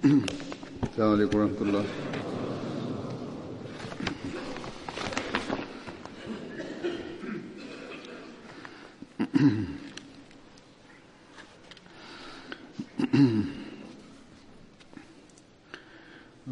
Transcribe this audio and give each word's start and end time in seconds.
السلام 0.00 1.12
عليكم 1.12 1.38
ورحمة 1.38 1.60
الله 1.62 1.84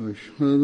أشهد 0.00 0.60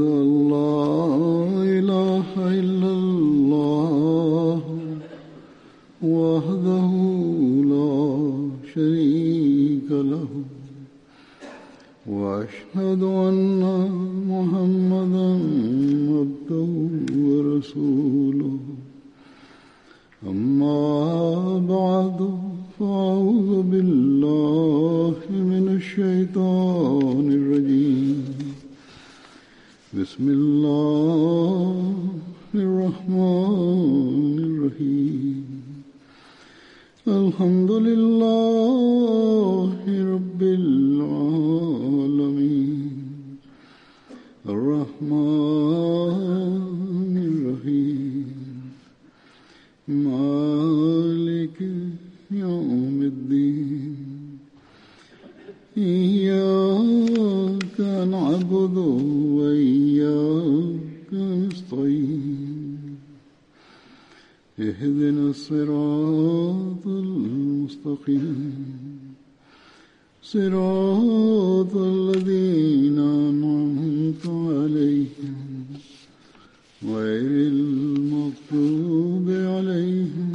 المغضوب 78.85 79.29
عليهم 79.57 80.31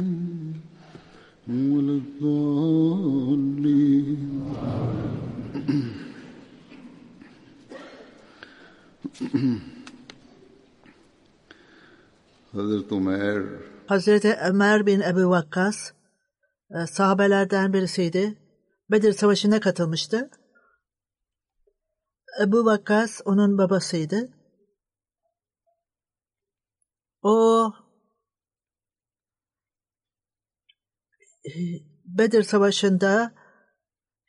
ولا 1.48 1.94
الضالين 2.02 3.46
Hazreti 12.52 12.94
Ömer 12.94 13.42
Hazreti 13.86 14.36
Ömer 14.48 14.86
bin 14.86 15.00
Ebu 15.00 15.30
Vakkas 15.30 15.92
e, 16.70 16.86
sahabelerden 16.86 17.72
birisiydi. 17.72 18.38
Bedir 18.90 19.12
Savaşı'na 19.12 19.60
katılmıştı. 19.60 20.30
Ebu 22.42 22.64
Vakkas 22.64 23.20
onun 23.24 23.58
babasıydı. 23.58 24.28
O 27.22 27.72
Bedir 32.05 32.43
Savaşı'nda 32.43 33.33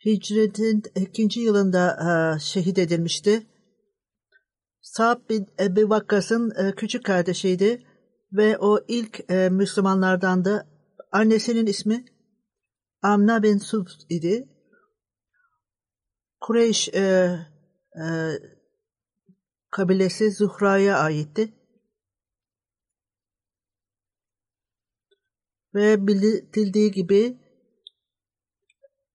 Hicretin 0.04 0.82
ikinci 0.94 1.40
yılında 1.40 1.98
e, 2.36 2.40
şehit 2.40 2.78
edilmişti. 2.78 3.46
Sa'd 4.80 5.28
bin 5.30 5.46
Ebu 5.60 5.90
Vakkas'ın 5.90 6.50
e, 6.50 6.74
küçük 6.74 7.04
kardeşiydi 7.04 7.86
ve 8.32 8.58
o 8.58 8.84
ilk 8.88 9.30
e, 9.30 9.48
Müslümanlardandı. 9.48 10.66
Annesinin 11.12 11.66
ismi 11.66 12.04
Amna 13.02 13.42
bin 13.42 13.58
Suf 13.58 13.88
idi. 14.08 14.48
Kureyş 16.40 16.88
e, 16.88 17.00
e, 17.96 18.04
kabilesi 19.70 20.30
Zuhra'ya 20.30 20.98
aitti. 20.98 21.61
Ve 25.74 26.06
bildirildiği 26.06 26.90
gibi 26.90 27.38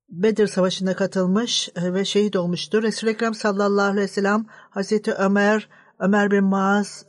Bedir 0.10 0.48
Savaşı'na 0.48 0.96
katılmış 0.96 1.70
e, 1.76 1.94
ve 1.94 2.06
şehit 2.06 2.36
olmuştur. 2.36 2.84
Resul-i 2.84 3.12
Ekrem 3.12 3.34
sallallahu 3.34 3.86
aleyhi 3.86 4.04
ve 4.04 4.08
sellem 4.08 4.46
Hazreti 4.50 5.14
Ömer, 5.14 5.70
Ömer 6.00 6.32
bin 6.32 6.44
Maaz 6.44 7.06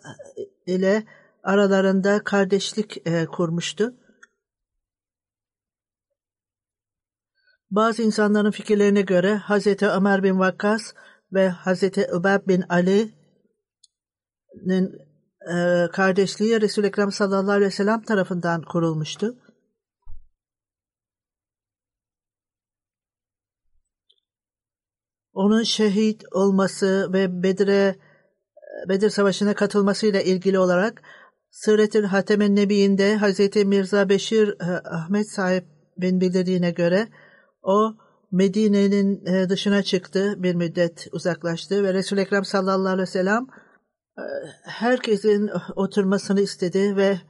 e, 0.67 0.75
ile 0.75 1.05
aralarında 1.43 2.25
kardeşlik 2.25 3.07
e, 3.07 3.27
kurmuştu. 3.27 3.95
Bazı 7.71 8.03
insanların 8.03 8.51
fikirlerine 8.51 9.03
göre 9.03 9.35
Hazreti 9.35 9.89
Ömer 9.89 10.23
bin 10.23 10.39
Vakkas 10.39 10.95
ve 11.33 11.49
Hazreti 11.49 12.07
Übeb 12.19 12.49
bin 12.49 12.65
Ali'nin 12.69 13.13
kardeşliği 15.93 16.61
Resul-i 16.61 16.87
Ekrem 16.87 17.13
sallallahu 17.13 17.51
aleyhi 17.51 17.67
ve 17.67 17.75
sellem 17.75 18.03
tarafından 18.03 18.63
kurulmuştu. 18.63 19.37
Onun 25.33 25.63
şehit 25.63 26.25
olması 26.33 27.13
ve 27.13 27.43
Bedir'e 27.43 27.97
Bedir 28.89 29.11
Savaşı'na 29.11 29.55
katılmasıyla 29.55 30.21
ilgili 30.21 30.59
olarak 30.59 31.03
Sıret-ül 31.51 32.05
Hatem-i 32.05 32.57
Nebi'inde 32.57 33.19
Hz. 33.19 33.57
Mirza 33.57 34.09
Beşir 34.09 34.57
Ahmet 34.85 35.31
sahibin 35.31 36.21
bildirdiğine 36.21 36.71
göre 36.71 37.09
o 37.63 37.97
Medine'nin 38.31 39.27
dışına 39.49 39.83
çıktı, 39.83 40.35
bir 40.43 40.55
müddet 40.55 41.09
uzaklaştı 41.13 41.85
ve 41.85 41.95
Resul-i 41.95 42.21
Ekrem 42.21 42.45
sallallahu 42.45 42.93
aleyhi 42.93 43.09
ve 43.09 43.13
sellem 43.13 43.47
herkesin 44.63 45.51
oturmasını 45.77 46.41
istedi 46.41 46.97
ve 46.97 47.21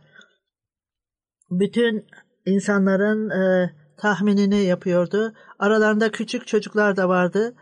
bütün 1.50 2.06
insanların 2.46 3.30
tahminini 3.96 4.64
yapıyordu. 4.64 5.34
Aralarında 5.58 6.12
küçük 6.12 6.46
çocuklar 6.46 6.96
da 6.96 7.08
vardı. 7.08 7.54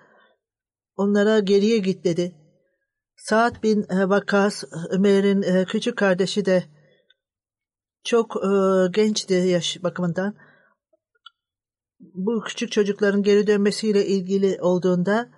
Onlara 0.96 1.38
geriye 1.38 1.78
git 1.78 2.04
dedi. 2.04 2.34
Saad 3.16 3.62
bin 3.62 3.86
Vakas, 3.90 4.64
Ömer'in 4.90 5.64
küçük 5.64 5.96
kardeşi 5.96 6.44
de 6.44 6.64
çok 8.04 8.34
gençti 8.94 9.34
yaş 9.34 9.82
bakımından. 9.82 10.34
Bu 12.00 12.40
küçük 12.40 12.72
çocukların 12.72 13.22
geri 13.22 13.46
dönmesiyle 13.46 14.06
ilgili 14.06 14.58
olduğunda 14.60 15.28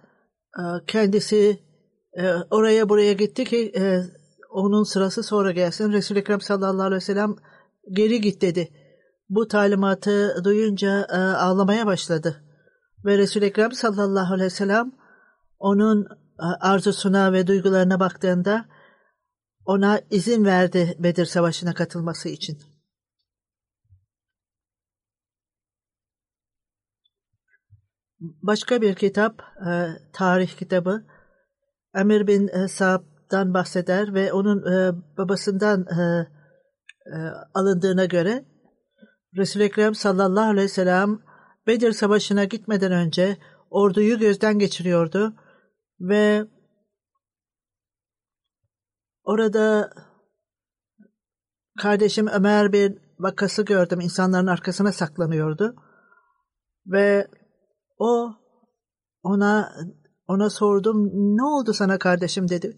kendisi 0.86 1.67
oraya 2.50 2.88
buraya 2.88 3.12
gitti 3.12 3.44
ki 3.44 3.72
onun 4.50 4.82
sırası 4.82 5.22
sonra 5.22 5.52
gelsin. 5.52 5.92
Resul-i 5.92 6.18
Ekrem 6.18 6.40
sallallahu 6.40 6.86
aleyhi 6.86 7.00
ve 7.02 7.04
sellem 7.04 7.36
geri 7.90 8.20
git 8.20 8.42
dedi. 8.42 8.68
Bu 9.28 9.48
talimatı 9.48 10.44
duyunca 10.44 11.06
ağlamaya 11.38 11.86
başladı. 11.86 12.44
Ve 13.04 13.18
Resul-i 13.18 13.44
Ekrem 13.44 13.72
sallallahu 13.72 14.34
aleyhi 14.34 14.46
ve 14.46 14.50
sellem 14.50 14.92
onun 15.58 16.06
arzusuna 16.60 17.32
ve 17.32 17.46
duygularına 17.46 18.00
baktığında 18.00 18.68
ona 19.64 20.00
izin 20.10 20.44
verdi 20.44 20.96
Bedir 20.98 21.26
Savaşı'na 21.26 21.74
katılması 21.74 22.28
için. 22.28 22.58
Başka 28.20 28.82
bir 28.82 28.94
kitap, 28.94 29.42
tarih 30.12 30.56
kitabı, 30.56 31.06
Emir 31.94 32.26
bin 32.26 32.66
Sa'b'dan 32.66 33.54
bahseder 33.54 34.14
ve 34.14 34.32
onun 34.32 34.64
babasından 35.18 35.86
alındığına 37.54 38.04
göre 38.04 38.44
Resul-i 39.36 39.62
Ekrem 39.62 39.94
sallallahu 39.94 40.50
aleyhi 40.50 40.64
ve 40.64 40.68
sellem 40.68 41.18
Bedir 41.66 41.92
Savaşı'na 41.92 42.44
gitmeden 42.44 42.92
önce 42.92 43.36
orduyu 43.70 44.18
gözden 44.18 44.58
geçiriyordu 44.58 45.34
ve 46.00 46.44
orada 49.24 49.90
kardeşim 51.78 52.26
Ömer 52.26 52.72
bir 52.72 52.98
vakası 53.18 53.62
gördüm. 53.62 54.00
İnsanların 54.00 54.46
arkasına 54.46 54.92
saklanıyordu. 54.92 55.76
Ve 56.86 57.28
o 57.98 58.34
ona 59.22 59.72
Ona 60.28 60.50
sordum 60.50 61.10
ne 61.36 61.42
oldu 61.42 61.72
sana 61.72 61.98
kardeşim 61.98 62.48
dedi. 62.48 62.76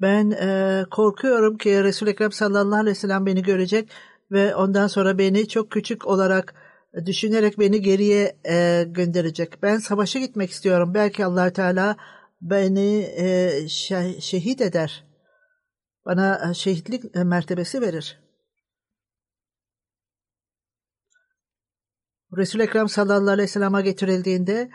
Ben 0.00 0.30
e, 0.30 0.84
korkuyorum 0.90 1.58
ki 1.58 1.84
Resul-i 1.84 2.10
Ekrem 2.10 2.32
sallallahu 2.32 2.80
aleyhi 2.80 2.96
ve 2.96 3.00
sellem 3.00 3.26
beni 3.26 3.42
görecek 3.42 3.90
ve 4.30 4.54
ondan 4.54 4.86
sonra 4.86 5.18
beni 5.18 5.48
çok 5.48 5.70
küçük 5.70 6.06
olarak 6.06 6.54
düşünerek 7.06 7.58
beni 7.58 7.80
geriye 7.80 8.36
e, 8.44 8.84
gönderecek. 8.88 9.62
Ben 9.62 9.78
savaşa 9.78 10.18
gitmek 10.18 10.50
istiyorum. 10.50 10.94
Belki 10.94 11.24
allah 11.24 11.52
Teala 11.52 11.96
beni 12.40 13.00
e, 13.16 13.68
şehit 14.20 14.60
eder. 14.60 15.04
Bana 16.06 16.50
e, 16.50 16.54
şehitlik 16.54 17.16
e, 17.16 17.24
mertebesi 17.24 17.80
verir. 17.80 18.20
Resul-i 22.36 22.62
Ekrem 22.62 22.88
sallallahu 22.88 23.30
aleyhi 23.30 23.48
ve 23.48 23.52
sellem'e 23.52 23.82
getirildiğinde 23.82 24.70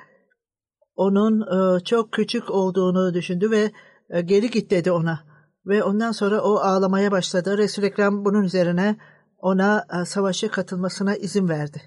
onun 0.99 1.41
e, 1.41 1.83
çok 1.83 2.11
küçük 2.11 2.49
olduğunu 2.49 3.13
düşündü 3.13 3.51
ve 3.51 3.71
e, 4.09 4.21
geri 4.21 4.49
git 4.49 4.71
dedi 4.71 4.91
ona. 4.91 5.19
Ve 5.65 5.83
ondan 5.83 6.11
sonra 6.11 6.41
o 6.41 6.55
ağlamaya 6.55 7.11
başladı. 7.11 7.57
Resul-i 7.57 7.85
Ekrem 7.85 8.25
bunun 8.25 8.43
üzerine 8.43 8.97
ona 9.37 9.85
e, 10.01 10.05
savaşa 10.05 10.51
katılmasına 10.51 11.15
izin 11.15 11.49
verdi. 11.49 11.81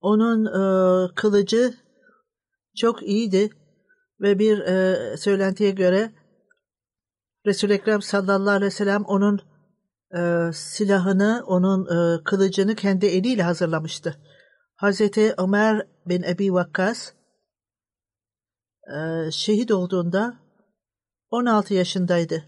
Onun 0.00 0.46
e, 0.46 1.14
kılıcı 1.14 1.74
çok 2.76 3.02
iyiydi 3.02 3.50
ve 4.20 4.38
bir 4.38 4.58
e, 4.58 5.16
söylentiye 5.16 5.70
göre 5.70 6.12
Resul-i 7.46 7.72
Ekrem 7.72 8.02
sallallahu 8.02 8.54
aleyhi 8.54 8.66
ve 8.66 8.70
sellem 8.70 9.04
onun 9.04 9.49
e, 10.16 10.52
silahını, 10.52 11.44
onun 11.46 11.86
e, 11.86 12.24
kılıcını 12.24 12.74
kendi 12.74 13.06
eliyle 13.06 13.42
hazırlamıştı. 13.42 14.16
Hazreti 14.76 15.34
Ömer 15.38 15.86
bin 16.06 16.22
Ebi 16.22 16.52
Vakkas 16.52 17.12
e, 18.96 19.30
şehit 19.30 19.70
olduğunda 19.70 20.36
16 21.30 21.74
yaşındaydı. 21.74 22.44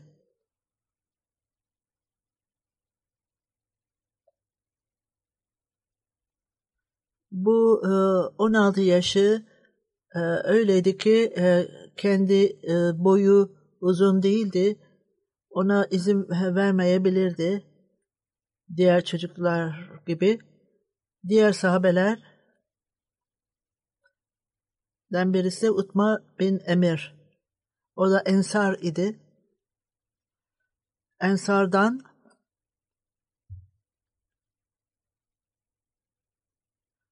Bu 7.30 7.82
e, 7.84 7.90
16 8.38 8.80
yaşı 8.80 9.46
e, 10.14 10.18
öyleydi 10.44 10.98
ki 10.98 11.32
e, 11.38 11.68
kendi 11.96 12.44
e, 12.44 13.04
boyu 13.04 13.52
uzun 13.80 14.22
değildi. 14.22 14.78
Ona 15.52 15.86
izin 15.90 16.28
vermeyebilirdi. 16.30 17.66
Diğer 18.76 19.04
çocuklar 19.04 20.00
gibi. 20.06 20.38
Diğer 21.28 21.52
sahabeler 21.52 22.32
den 25.12 25.34
birisi 25.34 25.70
Utma 25.70 26.18
bin 26.38 26.60
Emir. 26.66 27.14
O 27.96 28.10
da 28.10 28.20
Ensar 28.20 28.78
idi. 28.80 29.20
Ensardan 31.20 32.00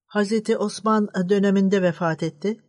Hazreti 0.06 0.56
Osman 0.56 1.08
döneminde 1.28 1.82
vefat 1.82 2.22
etti. 2.22 2.60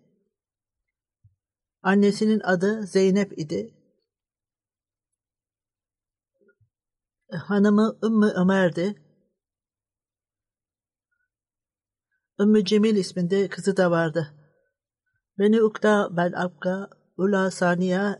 Annesinin 1.82 2.40
adı 2.40 2.84
Zeynep 2.84 3.40
idi. 3.40 3.81
Hanımı 7.32 8.00
Ümmü 8.04 8.28
Ömer'di. 8.28 8.96
Ümmü 12.40 12.66
Cemil 12.66 12.96
isminde 12.96 13.50
kızı 13.50 13.78
da 13.78 13.92
vardı. 13.92 14.34
Beni 15.40 15.64
Ukda 15.64 16.10
ben 16.18 16.32
Abka 16.32 16.90
Ula 17.18 17.52
Saniye 17.52 18.20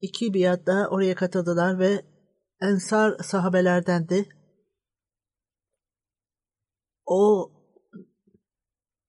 iki 0.00 0.34
biatta 0.34 0.88
oraya 0.88 1.14
katıldılar 1.14 1.78
ve 1.78 2.04
Ensar 2.60 3.18
sahabelerdendi. 3.18 4.28
O 7.06 7.52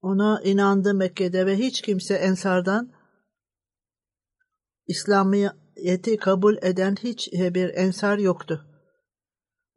ona 0.02 0.42
inandı 0.42 0.94
Mekke'de 0.94 1.46
ve 1.46 1.58
hiç 1.58 1.82
kimse 1.82 2.14
Ensar'dan 2.14 2.94
İslamiyet'i 5.76 6.18
kabul 6.18 6.58
eden 6.62 6.96
hiç 6.96 7.34
bir 7.34 7.70
Ensar 7.70 8.18
yoktu. 8.18 8.66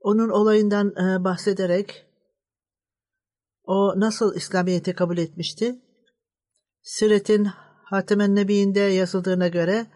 Onun 0.00 0.28
olayından 0.28 0.88
e, 0.88 1.24
bahsederek 1.24 2.06
o 3.62 4.00
nasıl 4.00 4.36
İslamiyet'i 4.36 4.94
kabul 4.94 5.18
etmişti? 5.18 5.78
Siret'in 6.82 7.44
Hatem-i 7.84 8.34
Nebi'inde 8.34 8.80
yazıldığına 8.80 9.48
göre 9.48 9.86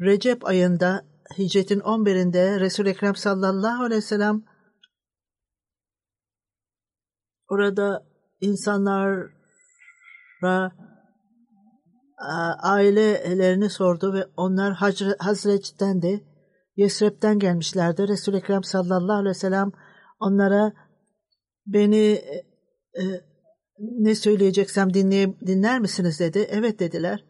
Recep 0.00 0.46
ayında 0.46 1.04
hicretin 1.38 1.80
11'inde 1.80 2.60
Resul-i 2.60 2.88
Ekrem 2.88 3.16
sallallahu 3.16 3.82
aleyhi 3.82 4.02
ve 4.02 4.06
sellem 4.06 4.44
orada 7.48 8.06
insanlara 8.40 9.30
ailelerini 12.62 13.70
sordu 13.70 14.14
ve 14.14 14.26
onlar 14.36 14.74
Hazreç'ten 15.18 16.02
de 16.02 16.20
Yesrep'ten 16.76 17.38
gelmişlerdi. 17.38 18.08
Resul-i 18.08 18.36
Ekrem 18.36 18.64
sallallahu 18.64 19.16
aleyhi 19.16 19.30
ve 19.30 19.34
sellem 19.34 19.72
onlara 20.20 20.72
beni 21.66 22.22
e, 22.98 23.02
ne 23.78 24.14
söyleyeceksem 24.14 24.94
dinleye, 24.94 25.38
dinler 25.40 25.80
misiniz 25.80 26.20
dedi. 26.20 26.46
Evet 26.50 26.80
dediler. 26.80 27.24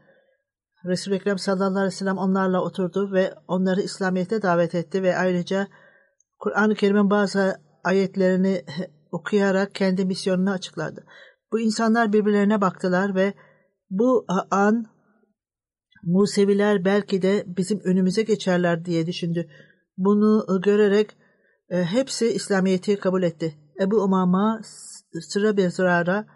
Resul-i 0.85 1.15
Ekrem 1.15 1.39
sallallahu 1.39 1.71
aleyhi 1.71 1.87
ve 1.87 1.91
sellem 1.91 2.19
onlarla 2.19 2.63
oturdu 2.63 3.13
ve 3.13 3.35
onları 3.49 3.81
İslamiyet'e 3.81 4.43
davet 4.43 4.75
etti 4.75 5.03
ve 5.03 5.17
ayrıca 5.17 5.69
Kur'an-ı 6.39 6.75
Kerim'in 6.75 7.11
bazı 7.11 7.61
ayetlerini 7.85 8.65
okuyarak 9.13 9.75
kendi 9.75 10.05
misyonunu 10.05 10.51
açıkladı. 10.51 11.05
Bu 11.53 11.61
insanlar 11.61 12.13
birbirlerine 12.13 12.61
baktılar 12.61 13.15
ve 13.15 13.35
bu 13.91 14.27
an 14.51 14.87
Museviler 16.03 16.85
belki 16.85 17.23
de 17.23 17.45
bizim 17.47 17.81
önümüze 17.81 18.23
geçerler 18.23 18.85
diye 18.85 19.07
düşündü. 19.07 19.51
Bunu 19.97 20.61
görerek 20.63 21.17
e, 21.71 21.85
hepsi 21.85 22.27
İslamiyet'i 22.27 22.97
kabul 22.97 23.23
etti. 23.23 23.55
Ebu 23.81 23.97
Umama 23.97 24.61
sıra 25.21 25.57
bir 25.57 25.71
zırara 25.71 26.27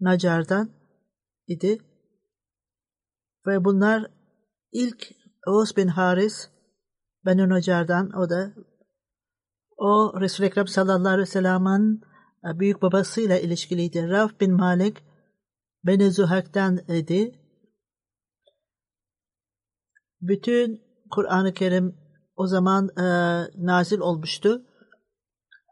Nacar'dan 0.00 0.70
idi. 1.46 1.78
Ve 3.46 3.64
bunlar 3.64 4.10
ilk 4.72 5.08
Oğuz 5.46 5.76
bin 5.76 5.88
Haris 5.88 6.48
Benu 7.26 7.48
Nacar'dan 7.48 8.10
o 8.10 8.30
da 8.30 8.54
o 9.76 10.20
Resul-i 10.20 10.46
Ekrem 10.46 10.66
sallallahu 10.66 11.08
aleyhi 11.08 11.28
ve 11.28 11.32
sellem'in 11.32 12.00
e, 12.44 12.58
büyük 12.58 12.82
babasıyla 12.82 13.38
ilişkiliydi. 13.38 14.08
Raf 14.08 14.40
bin 14.40 14.52
Malik 14.52 15.09
Beni 15.84 16.10
Zuhak'tan 16.10 16.78
idi. 16.88 17.40
Bütün 20.20 20.82
Kur'an-ı 21.10 21.54
Kerim 21.54 21.96
o 22.36 22.46
zaman 22.46 22.88
e, 22.88 23.04
nazil 23.66 23.98
olmuştu 23.98 24.66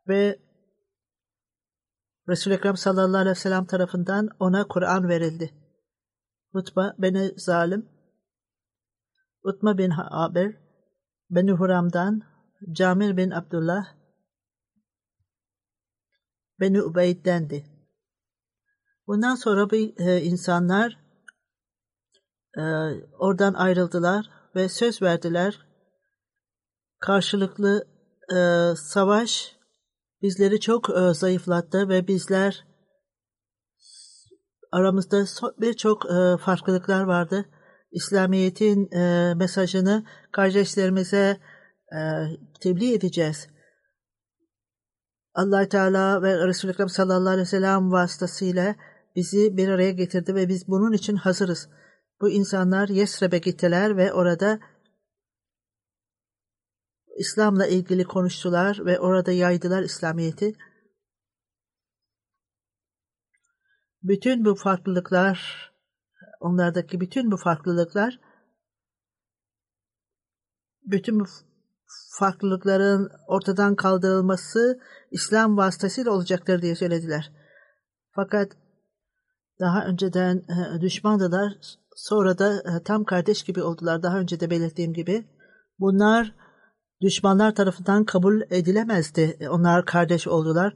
ve 0.09 0.39
Resul-i 2.29 2.55
Ekrem 2.55 2.77
sallallahu 2.77 3.21
aleyhi 3.21 3.37
ve 3.37 3.41
sellem 3.41 3.65
tarafından 3.65 4.29
ona 4.41 4.69
Kur'an 4.69 5.09
verildi. 5.09 5.55
Utba 6.53 6.95
beni 6.99 7.33
zalim, 7.37 7.89
Utma 9.43 9.79
bin 9.79 9.91
Haber, 9.91 10.55
Beni 11.31 11.53
Huram'dan, 11.53 12.23
Camir 12.73 13.17
bin 13.17 13.31
Abdullah, 13.31 13.85
Beni 16.61 16.83
Ubeyd'dendi. 16.83 17.78
Bundan 19.09 19.35
sonra 19.35 19.71
bir 19.71 20.01
e, 20.01 20.23
insanlar 20.23 20.99
e, 22.59 22.63
oradan 23.19 23.55
ayrıldılar 23.55 24.31
ve 24.57 24.69
söz 24.69 25.03
verdiler. 25.03 25.67
Karşılıklı 27.01 27.89
e, 28.37 28.39
savaş 28.77 29.57
bizleri 30.23 30.61
çok 30.61 30.91
e, 30.91 31.15
zayıflattı 31.15 31.89
ve 31.89 32.09
bizler 32.09 32.67
aramızda 34.73 35.25
birçok 35.61 36.07
e, 36.07 36.37
farklılıklar 36.37 37.03
vardı. 37.03 37.45
İslamiyet'in 37.93 38.93
e, 38.93 39.35
mesajını 39.35 40.05
kardeşlerimize 40.33 41.41
e, 41.93 42.01
tebliğ 42.61 42.95
edeceğiz. 42.95 43.49
allah 45.35 45.69
Teala 45.69 46.23
ve 46.23 46.47
Resulü 46.47 46.73
Ekrem 46.73 46.89
sallallahu 46.89 47.29
aleyhi 47.29 47.47
ve 47.47 47.51
sellem 47.51 47.93
vasıtasıyla 47.93 48.75
bizi 49.19 49.57
bir 49.57 49.69
araya 49.69 49.93
getirdi 49.93 50.35
ve 50.35 50.49
biz 50.49 50.69
bunun 50.69 50.93
için 50.93 51.17
hazırız. 51.17 51.69
Bu 52.21 52.31
insanlar 52.31 52.89
Yesreb'e 52.89 53.39
gittiler 53.39 53.97
ve 53.97 54.13
orada 54.13 54.61
İslam'la 57.19 57.67
ilgili 57.67 58.05
konuştular 58.05 58.87
ve 58.87 59.01
orada 59.01 59.33
yaydılar 59.33 59.83
İslamiyet'i. 59.83 60.55
Bütün 64.03 64.45
bu 64.45 64.55
farklılıklar, 64.55 65.71
onlardaki 66.41 67.01
bütün 67.01 67.31
bu 67.31 67.37
farklılıklar, 67.37 68.21
bütün 70.83 71.21
bu 71.21 71.25
farklılıkların 72.19 73.11
ortadan 73.27 73.77
kaldırılması 73.77 74.81
İslam 75.11 75.57
vasıtasıyla 75.57 76.11
olacaktır 76.13 76.63
diye 76.63 76.77
söylediler. 76.77 77.33
Fakat 78.11 78.68
daha 79.61 79.85
önceden 79.85 80.37
e, 80.37 80.81
düşmandılar, 80.81 81.53
sonra 81.97 82.39
da 82.39 82.55
e, 82.55 82.83
tam 82.85 83.05
kardeş 83.05 83.43
gibi 83.43 83.63
oldular. 83.63 84.03
Daha 84.03 84.19
önce 84.19 84.41
de 84.41 84.51
belirttiğim 84.51 84.93
gibi. 84.93 85.27
Bunlar 85.79 86.35
düşmanlar 87.01 87.55
tarafından 87.55 88.05
kabul 88.05 88.41
edilemezdi. 88.51 89.49
Onlar 89.51 89.85
kardeş 89.85 90.29
oldular. 90.29 90.75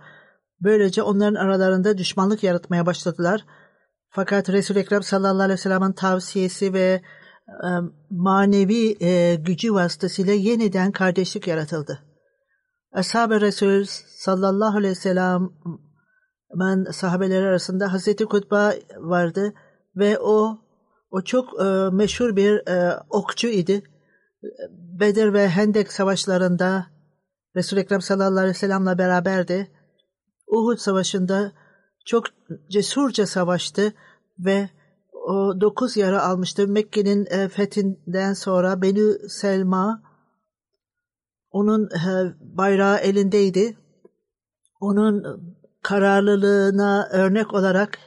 Böylece 0.61 1.03
onların 1.03 1.35
aralarında 1.35 1.99
düşmanlık 1.99 2.43
yaratmaya 2.43 2.87
başladılar. 2.87 3.45
Fakat 4.09 4.49
Resul-i 4.49 4.79
Ekrem 4.79 5.03
sallallahu 5.03 5.43
aleyhi 5.43 5.59
ve 5.59 5.63
sellem'in 5.63 5.93
tavsiyesi 5.93 6.73
ve 6.73 7.03
e, 7.49 7.69
manevi 8.11 9.05
e, 9.05 9.35
gücü 9.35 9.75
vasıtasıyla 9.75 10.33
yeniden 10.33 10.93
kardeşlik 10.93 11.47
yaratıldı. 11.47 11.99
Ashab-ı 12.93 13.41
Resul 13.41 13.85
sallallahu 14.09 14.77
aleyhi 14.77 14.93
ve 14.93 14.95
sellem'in 16.53 16.91
sahabeleri 16.91 17.47
arasında 17.47 17.93
Hazreti 17.93 18.25
Kutba 18.25 18.73
vardı 18.97 19.55
ve 19.97 20.19
o 20.19 20.59
o 21.11 21.23
çok 21.23 21.61
e, 21.61 21.65
meşhur 21.93 22.37
bir 22.37 22.69
e, 22.69 23.01
okçu 23.11 23.49
idi. 23.49 23.83
Bedir 25.01 25.33
ve 25.33 25.49
Hendek 25.49 25.93
savaşlarında 25.93 26.87
Resul-i 27.57 27.81
Ekrem 27.81 28.01
sallallahu 28.01 28.39
aleyhi 28.39 28.55
ve 28.55 28.59
sellem'le 28.59 28.99
beraberdi. 28.99 29.71
Uhud 30.47 30.77
savaşında 30.77 31.53
çok 32.07 32.25
cesurca 32.71 33.27
savaştı 33.27 33.93
ve 34.39 34.69
o 35.13 35.61
dokuz 35.61 35.97
yara 35.97 36.23
almıştı. 36.23 36.69
Mekke'nin 36.69 37.27
e, 37.31 37.49
fethinden 37.49 38.33
sonra 38.33 38.83
Beni 38.83 39.29
Selma 39.29 40.03
onun 41.51 41.85
e, 41.85 42.35
bayrağı 42.41 42.99
elindeydi. 42.99 43.77
Onun 44.81 45.25
kararlılığına 45.83 47.09
örnek 47.13 47.55
olarak 47.55 47.99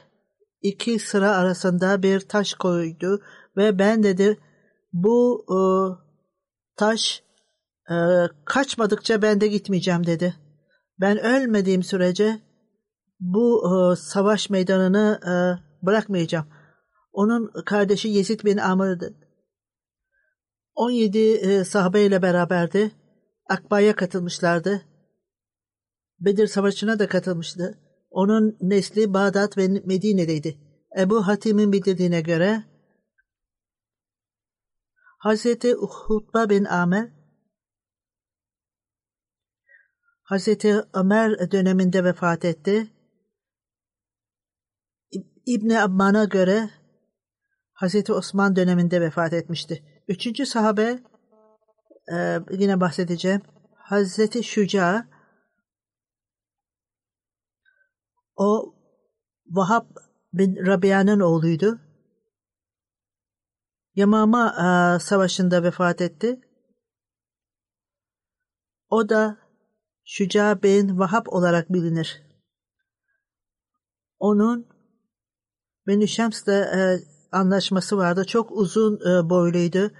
iki 0.62 0.98
sıra 0.98 1.36
arasında 1.36 2.02
bir 2.02 2.20
taş 2.20 2.54
koydu 2.54 3.22
ve 3.56 3.78
ben 3.78 4.02
dedi 4.02 4.38
bu 4.92 5.46
e, 5.48 5.58
taş 6.76 7.22
e, 7.90 7.96
kaçmadıkça 8.44 9.22
ben 9.22 9.40
de 9.40 9.46
gitmeyeceğim 9.46 10.06
dedi. 10.06 10.34
Ben 11.00 11.18
ölmediğim 11.18 11.82
sürece 11.82 12.40
bu 13.20 13.64
e, 13.66 13.96
savaş 13.96 14.50
meydanını 14.50 15.20
e, 15.26 15.32
bırakmayacağım. 15.86 16.46
Onun 17.12 17.52
kardeşi 17.66 18.08
Yezid 18.08 18.44
bin 18.44 18.56
Amr'dı. 18.56 19.14
17 20.74 21.18
e, 21.18 21.64
sahabe 21.64 22.22
beraberdi. 22.22 22.90
Akba'ya 23.48 23.96
katılmışlardı. 23.96 24.82
Bedir 26.20 26.46
Savaşı'na 26.46 26.98
da 26.98 27.08
katılmıştı. 27.08 27.78
Onun 28.10 28.56
nesli 28.60 29.14
Bağdat 29.14 29.58
ve 29.58 29.68
Medine'deydi. 29.68 30.58
Ebu 30.98 31.26
Hatim'in 31.26 31.72
bildirdiğine 31.72 32.20
göre 32.20 32.64
Hazreti 35.18 35.72
Hutba 35.72 36.50
bin 36.50 36.64
Amer 36.64 37.16
Hazreti 40.22 40.74
Ömer 40.94 41.50
döneminde 41.50 42.04
vefat 42.04 42.44
etti. 42.44 42.92
İbni 45.46 45.80
Abban'a 45.80 46.24
göre 46.24 46.70
Hazreti 47.72 48.12
Osman 48.12 48.56
döneminde 48.56 49.00
vefat 49.00 49.32
etmişti. 49.32 49.84
Üçüncü 50.08 50.46
sahabe 50.46 50.98
e, 52.12 52.38
yine 52.50 52.80
bahsedeceğim. 52.80 53.40
Hazreti 53.74 54.44
Şuca 54.44 55.06
o 58.36 58.74
Vahab 59.46 59.86
bin 60.32 60.66
Rabia'nın 60.66 61.20
oğluydu. 61.20 61.80
Yamama 63.94 64.48
e, 64.48 64.98
savaşında 64.98 65.62
vefat 65.62 66.00
etti. 66.00 66.40
O 68.88 69.08
da 69.08 69.38
Şuca 70.04 70.62
bin 70.62 70.98
Vahab 70.98 71.26
olarak 71.26 71.72
bilinir. 71.72 72.22
Onun 74.18 74.68
Beni 75.86 76.08
Şems'le 76.08 76.48
e, 76.48 77.00
anlaşması 77.32 77.96
vardı. 77.96 78.24
Çok 78.24 78.52
uzun 78.52 78.94
e, 78.94 79.30
boyluydu. 79.30 79.90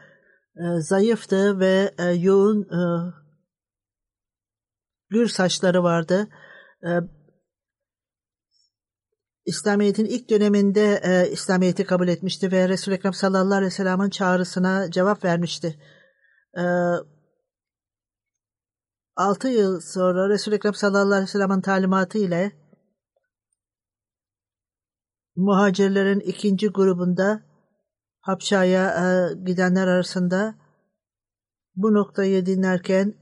E, 0.56 0.80
zayıftı 0.80 1.60
ve 1.60 1.94
e, 1.98 2.04
yoğun 2.04 2.62
e, 2.62 2.80
gür 5.10 5.28
saçları 5.28 5.82
vardı. 5.82 6.28
E, 6.82 6.90
İslamiyet'in 9.46 10.04
ilk 10.04 10.30
döneminde 10.30 11.00
e, 11.04 11.30
İslamiyet'i 11.30 11.84
kabul 11.84 12.08
etmişti 12.08 12.52
ve 12.52 12.68
Resul-i 12.68 12.94
Ekrem 12.94 13.12
sallallahu 13.12 13.54
aleyhi 13.54 13.72
ve 13.72 13.76
sellem'in 13.76 14.10
çağrısına 14.10 14.90
cevap 14.90 15.24
vermişti. 15.24 15.80
E, 16.58 16.62
6 19.16 19.48
yıl 19.48 19.80
sonra 19.80 20.28
Resul-i 20.28 20.54
Ekrem 20.54 20.74
sallallahu 20.74 21.12
aleyhi 21.12 21.22
ve 21.22 21.26
sellem'in 21.26 21.60
talimatı 21.60 22.18
ile 22.18 22.52
muhacirlerin 25.36 26.20
ikinci 26.20 26.68
grubunda 26.68 27.42
Habşa'ya 28.20 28.84
e, 28.84 29.34
gidenler 29.44 29.86
arasında 29.86 30.54
bu 31.74 31.94
noktayı 31.94 32.46
dinlerken 32.46 33.14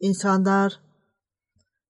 insanlar 0.00 0.87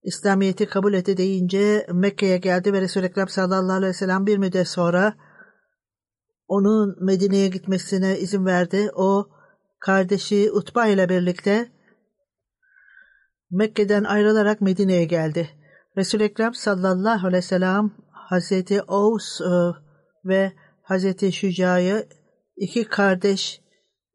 İslamiyet'i 0.02 0.67
kabul 0.67 0.95
etti 0.95 1.17
deyince 1.17 1.87
Mekke'ye 1.93 2.38
geldi 2.38 2.73
ve 2.73 2.81
Resul-i 2.81 3.07
Ekrem 3.07 3.28
sallallahu 3.28 3.76
aleyhi 3.76 3.90
ve 3.90 3.97
sellem 3.97 4.26
bir 4.26 4.38
müddet 4.38 4.69
sonra 4.69 5.14
onun 6.49 7.05
Medine'ye 7.05 7.49
gitmesine 7.49 8.19
izin 8.19 8.47
verdi. 8.47 8.90
O 8.95 9.28
kardeşi 9.81 10.50
Utba 10.52 10.87
ile 10.87 11.09
birlikte 11.09 11.73
Mekke'den 13.50 14.05
ayrılarak 14.05 14.61
Medine'ye 14.61 15.05
geldi. 15.05 15.50
Resul-i 15.97 16.23
Ekrem 16.23 16.55
sallallahu 16.55 17.26
aleyhi 17.26 17.43
ve 17.43 17.43
sellem 17.43 17.90
Hazreti 18.12 18.83
Oğuz 18.83 19.40
e, 19.40 19.52
ve 20.25 20.52
Hazreti 20.83 21.33
Şüca'yı 21.33 22.09
iki 22.57 22.85
kardeş 22.85 23.61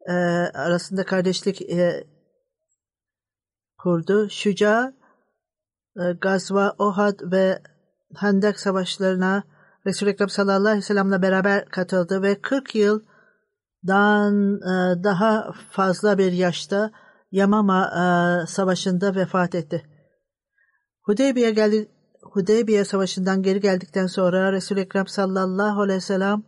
e, 0.07 0.13
arasında 0.53 1.05
kardeşlik 1.05 1.61
e, 1.61 2.07
kurdu. 3.77 4.29
Şüca 4.29 4.93
Gazva, 5.95 6.75
Ohad 6.77 7.19
ve 7.31 7.61
Hendek 8.15 8.59
savaşlarına 8.59 9.43
Resul-i 9.85 10.09
Ekrem 10.09 10.29
sallallahu 10.29 10.67
aleyhi 10.67 10.77
ve 10.77 10.81
sellem'le 10.81 11.21
beraber 11.21 11.65
katıldı 11.65 12.21
ve 12.21 12.41
40 12.41 12.75
yıldan 12.75 14.55
e, 14.61 15.03
daha 15.03 15.51
fazla 15.71 16.17
bir 16.17 16.31
yaşta 16.31 16.91
Yamama 17.31 17.85
e, 17.85 18.47
savaşında 18.47 19.15
vefat 19.15 19.55
etti. 19.55 19.85
Hudeybiye 21.01 21.51
geldi, 21.51 21.89
Hudeybiye 22.21 22.85
savaşından 22.85 23.41
geri 23.41 23.59
geldikten 23.59 24.07
sonra 24.07 24.51
Resul-i 24.51 24.79
Ekrem 24.79 25.07
sallallahu 25.07 25.81
aleyhi 25.81 25.97
ve 25.97 26.01
sellem 26.01 26.43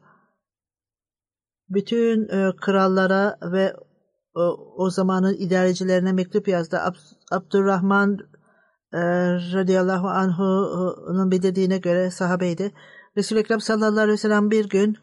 bütün 1.69 2.29
e, 2.29 2.51
krallara 2.61 3.37
ve 3.41 3.75
o, 4.77 4.89
zamanın 4.89 5.33
idarecilerine 5.33 6.13
mektup 6.13 6.47
yazdı. 6.47 6.79
Ab, 6.79 6.97
Abdurrahman 7.31 8.19
radıyallahu 9.53 10.07
anhu'nun 10.07 11.31
bildirdiğine 11.31 11.77
göre 11.77 12.11
sahabeydi. 12.11 12.71
Resul-i 13.17 13.39
Ekrem 13.39 13.61
sallallahu 13.61 13.99
aleyhi 13.99 14.13
ve 14.13 14.17
sellem 14.17 14.51
bir 14.51 14.69
gün 14.69 14.97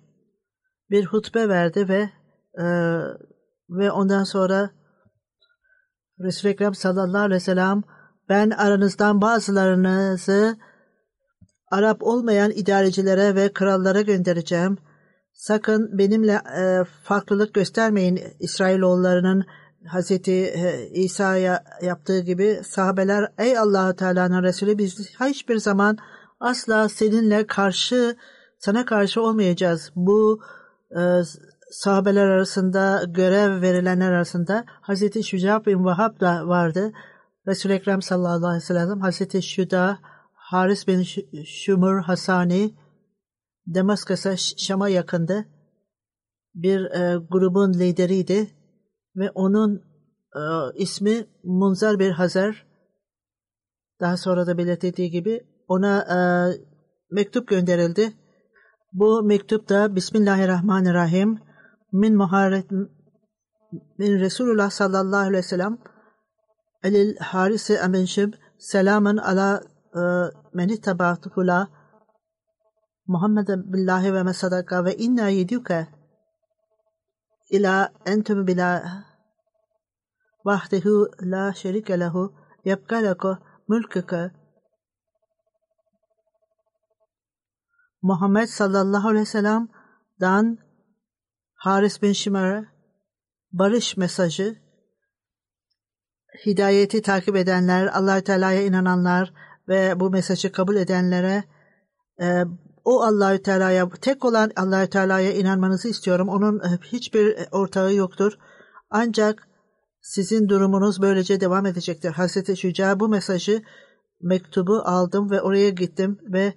bir 0.91 1.07
hutbe 1.07 1.49
verdi 1.49 1.89
ve 1.89 2.11
e, 2.59 2.65
ve 3.71 3.91
ondan 3.91 4.25
sonra 4.25 4.71
Resul-i 6.21 6.53
Ekrem 6.53 6.75
sallallahu 6.75 7.23
aleyhi 7.23 7.37
ve 7.37 7.41
sellem 7.41 7.83
ben 8.29 8.51
aranızdan 8.51 9.21
bazılarınızı 9.21 10.57
Arap 11.71 12.03
olmayan 12.03 12.51
idarecilere 12.51 13.35
ve 13.35 13.53
krallara 13.53 14.01
göndereceğim. 14.01 14.79
Sakın 15.33 15.99
benimle 15.99 16.33
e, 16.33 16.85
farklılık 17.03 17.55
göstermeyin 17.55 18.21
İsrailoğullarının 18.41 19.45
Hazreti 19.87 20.33
e, 20.33 20.89
İsa'ya 20.93 21.65
yaptığı 21.83 22.21
gibi 22.21 22.61
sahabeler 22.65 23.33
ey 23.39 23.59
allah 23.59 23.97
Teala'nın 23.97 24.43
Resulü 24.43 24.79
biz 24.79 25.11
hiçbir 25.21 25.57
zaman 25.57 25.99
asla 26.41 26.89
seninle 26.89 27.47
karşı 27.47 28.17
sana 28.59 28.85
karşı 28.85 29.23
olmayacağız. 29.23 29.91
Bu 29.97 30.41
e, 30.91 31.01
sahabeler 31.71 32.27
arasında 32.27 33.05
görev 33.09 33.63
verilenler 33.63 34.13
arasında 34.13 34.65
Hazreti 34.67 35.25
Şuca 35.25 35.65
bin 35.67 35.85
Vahab 35.85 36.21
da 36.21 36.49
vardı. 36.49 36.93
Resul-i 37.47 37.73
Ekrem 37.73 38.03
sallallahu 38.03 38.47
aleyhi 38.47 38.63
ve 38.63 38.67
sellem 38.67 39.01
Hazreti 39.01 39.43
Şuda, 39.43 39.99
Haris 40.33 40.89
bin 40.89 41.07
Şumur 41.45 42.03
Hasani 42.03 42.75
Damaskus'a 43.75 44.37
Şam'a 44.37 44.89
yakında 44.89 45.45
bir 46.55 46.85
e, 46.85 47.17
grubun 47.31 47.73
lideriydi 47.73 48.51
ve 49.17 49.31
onun 49.31 49.83
e, 50.37 50.43
ismi 50.75 51.27
Munzar 51.45 51.99
bir 51.99 52.11
Hazar. 52.11 52.67
Daha 54.01 54.17
sonra 54.17 54.47
da 54.47 54.59
belirtildiği 54.59 55.11
gibi 55.11 55.47
ona 55.69 55.99
e, 56.01 56.19
mektup 57.11 57.49
gönderildi. 57.49 58.13
Bu 58.93 59.23
mektupta 59.23 59.97
Bismillahirrahmanirrahim 59.97 61.39
min 61.93 62.17
muharet 62.17 62.71
min 63.99 64.21
Resulullah 64.21 64.71
sallallahu 64.71 65.21
aleyhi 65.21 65.39
ve 65.39 65.43
sellem 65.43 65.79
elil 66.83 67.17
harisi 67.17 67.75
emenşib 67.75 68.33
selamen 68.59 69.17
ala 69.17 69.63
e, 69.95 70.01
meni 70.53 70.81
tabatula 70.81 71.69
Muhammed 73.07 73.49
billahi 73.49 74.15
ve 74.15 74.23
mesadaka 74.23 74.85
ve 74.85 74.97
inna 74.97 75.29
yeduke 75.29 75.89
ila 77.57 77.93
entum 78.07 78.47
bila 78.47 78.69
vahdehu 80.45 81.11
la 81.23 81.53
şerike 81.55 82.01
lehu. 82.01 82.35
Yabka 82.65 82.97
leko 82.97 83.39
mülküke. 83.69 84.31
Muhammed 88.03 88.47
sallallahu 88.47 89.09
aleyhi 89.09 89.23
ve 89.23 89.27
sellem'dan 89.27 90.59
Haris 91.55 92.03
bin 92.03 92.13
Şimer'e 92.13 92.65
barış 93.53 93.97
mesajı. 93.97 94.63
Hidayeti 96.47 97.03
takip 97.03 97.37
edenler, 97.37 97.87
allah 97.87 98.21
Teala'ya 98.21 98.63
inananlar 98.63 99.33
ve 99.69 100.01
bu 100.01 100.11
mesajı 100.11 100.53
kabul 100.53 100.77
edenlere 100.77 101.45
e, 102.23 102.45
o 102.85 103.03
Allahü 103.03 103.43
Teala'ya 103.43 103.89
tek 104.01 104.25
olan 104.25 104.51
Allahü 104.57 104.91
Teala'ya 104.91 105.33
inanmanızı 105.33 105.89
istiyorum. 105.89 106.29
Onun 106.29 106.59
e, 106.59 106.79
hiçbir 106.85 107.37
ortağı 107.53 107.95
yoktur. 107.95 108.33
Ancak 108.91 109.49
sizin 110.01 110.49
durumunuz 110.49 111.03
böylece 111.03 111.41
devam 111.41 111.67
edecektir. 111.67 112.11
Hazreti 112.11 112.57
Şüca 112.57 113.01
bu 113.01 113.09
mesajı 113.09 113.63
mektubu 114.21 114.83
aldım 114.85 115.31
ve 115.31 115.43
oraya 115.43 115.71
gittim 115.71 116.19
ve 116.23 116.55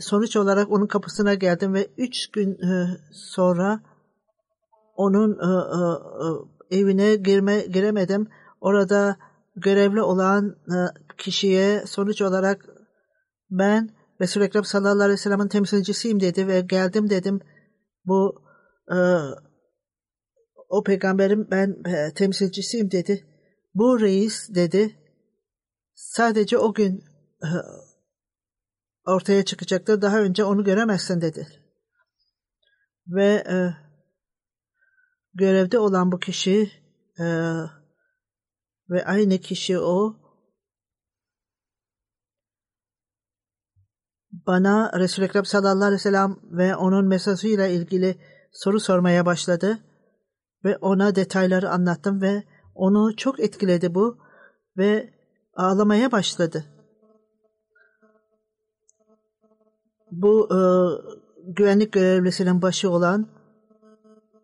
sonuç 0.00 0.36
olarak 0.36 0.72
onun 0.72 0.86
kapısına 0.86 1.34
geldim 1.34 1.74
ve 1.74 1.90
üç 1.96 2.30
gün 2.30 2.50
e, 2.50 2.86
sonra 3.12 3.80
onun 4.96 5.32
e, 5.32 6.78
evine 6.78 7.16
girme 7.16 7.60
giremedim. 7.60 8.28
Orada 8.60 9.16
görevli 9.56 10.02
olan 10.02 10.56
kişiye 11.18 11.86
sonuç 11.86 12.22
olarak 12.22 12.66
ben 13.50 13.95
Resul-i 14.20 14.44
Ekrem 14.44 14.64
sallallahu 14.64 15.02
aleyhi 15.02 15.12
ve 15.12 15.16
sellem'in 15.16 15.48
temsilcisiyim 15.48 16.20
dedi 16.20 16.48
ve 16.48 16.60
geldim 16.60 17.10
dedim. 17.10 17.40
Bu 18.04 18.42
e, 18.92 18.98
o 20.68 20.82
peygamberin 20.82 21.50
ben 21.50 21.76
e, 21.86 22.14
temsilcisiyim 22.14 22.90
dedi. 22.90 23.26
Bu 23.74 24.00
reis 24.00 24.54
dedi 24.54 24.96
sadece 25.94 26.58
o 26.58 26.74
gün 26.74 27.04
e, 27.42 27.48
ortaya 29.06 29.44
çıkacaktır. 29.44 30.02
Daha 30.02 30.20
önce 30.20 30.44
onu 30.44 30.64
göremezsin 30.64 31.20
dedi. 31.20 31.48
Ve 33.06 33.44
e, 33.48 33.56
görevde 35.34 35.78
olan 35.78 36.12
bu 36.12 36.18
kişi 36.18 36.70
e, 37.18 37.24
ve 38.90 39.04
aynı 39.04 39.38
kişi 39.38 39.78
o 39.78 40.25
bana 44.46 44.92
Resul-i 44.98 45.24
Ekrem 45.24 45.44
sallallahu 45.44 45.84
aleyhi 45.84 45.94
ve 45.94 45.98
sellem 45.98 46.36
ve 46.42 46.76
onun 46.76 47.06
mesajıyla 47.06 47.66
ilgili 47.66 48.16
soru 48.52 48.80
sormaya 48.80 49.26
başladı 49.26 49.78
ve 50.64 50.76
ona 50.76 51.14
detayları 51.14 51.70
anlattım 51.70 52.20
ve 52.20 52.42
onu 52.74 53.16
çok 53.16 53.40
etkiledi 53.40 53.94
bu 53.94 54.18
ve 54.76 55.10
ağlamaya 55.54 56.12
başladı. 56.12 56.64
Bu 60.10 60.48
e, 60.52 60.58
güvenlik 61.52 61.92
görevlisinin 61.92 62.62
başı 62.62 62.90
olan 62.90 63.28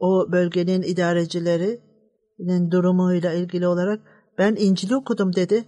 o 0.00 0.32
bölgenin 0.32 0.82
idarecilerinin 0.82 2.70
durumuyla 2.70 3.32
ilgili 3.32 3.66
olarak 3.66 4.00
ben 4.38 4.56
İncil'i 4.58 4.96
okudum 4.96 5.34
dedi. 5.34 5.64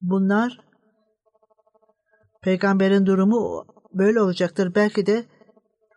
Bunlar 0.00 0.65
Peygamberin 2.46 3.06
durumu 3.06 3.66
böyle 3.94 4.20
olacaktır. 4.20 4.74
Belki 4.74 5.06
de 5.06 5.24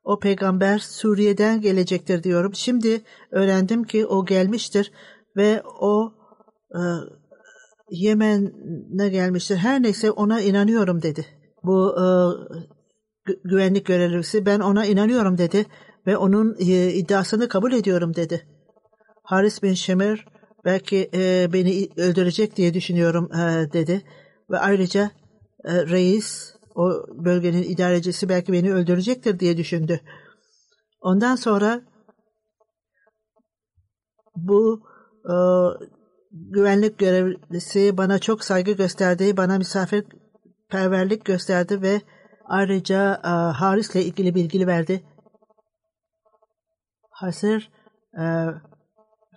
o 0.03 0.19
peygamber 0.19 0.79
Suriye'den 0.79 1.61
gelecektir 1.61 2.23
diyorum. 2.23 2.51
Şimdi 2.55 3.01
öğrendim 3.31 3.83
ki 3.83 4.05
o 4.05 4.25
gelmiştir 4.25 4.91
ve 5.37 5.63
o 5.79 6.13
e, 6.75 6.79
Yemen'e 7.89 9.09
gelmiştir. 9.09 9.57
Her 9.57 9.83
neyse 9.83 10.11
ona 10.11 10.41
inanıyorum 10.41 11.01
dedi. 11.01 11.25
Bu 11.63 11.95
e, 12.01 12.05
güvenlik 13.43 13.85
görevlisi 13.85 14.45
ben 14.45 14.59
ona 14.59 14.85
inanıyorum 14.85 15.37
dedi 15.37 15.65
ve 16.07 16.17
onun 16.17 16.55
e, 16.59 16.93
iddiasını 16.93 17.47
kabul 17.47 17.73
ediyorum 17.73 18.15
dedi. 18.15 18.47
Haris 19.23 19.63
bin 19.63 19.73
Şemir 19.73 20.25
belki 20.65 21.09
e, 21.13 21.53
beni 21.53 21.89
öldürecek 21.97 22.55
diye 22.55 22.73
düşünüyorum 22.73 23.29
e, 23.33 23.73
dedi 23.73 24.01
ve 24.51 24.57
ayrıca 24.59 25.11
reis, 25.65 26.55
o 26.75 27.05
bölgenin 27.25 27.63
idarecisi 27.63 28.29
belki 28.29 28.53
beni 28.53 28.73
öldürecektir 28.73 29.39
diye 29.39 29.57
düşündü. 29.57 30.01
Ondan 31.01 31.35
sonra 31.35 31.81
bu 34.35 34.81
e, 35.25 35.35
güvenlik 36.31 36.97
görevlisi 36.97 37.97
bana 37.97 38.19
çok 38.19 38.43
saygı 38.43 38.71
gösterdi, 38.71 39.37
bana 39.37 39.57
misafirperverlik 39.57 41.25
gösterdi 41.25 41.81
ve 41.81 42.01
ayrıca 42.45 43.21
e, 43.23 43.27
Haris'le 43.29 43.95
ilgili 43.95 44.35
bilgi 44.35 44.67
verdi. 44.67 45.03
Hazır 47.09 47.71
e, 48.19 48.23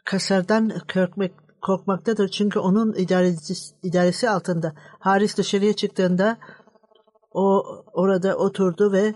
kasardan 0.05 0.73
korkmak, 0.95 1.31
korkmaktadır. 1.63 2.29
Çünkü 2.29 2.59
onun 2.59 2.95
idaresi, 2.95 3.55
idaresi 3.83 4.31
altında. 4.31 4.73
Haris 5.01 5.37
dışarıya 5.37 5.73
çıktığında 5.73 6.39
o 7.33 7.63
orada 7.93 8.37
oturdu 8.37 8.93
ve 8.93 9.15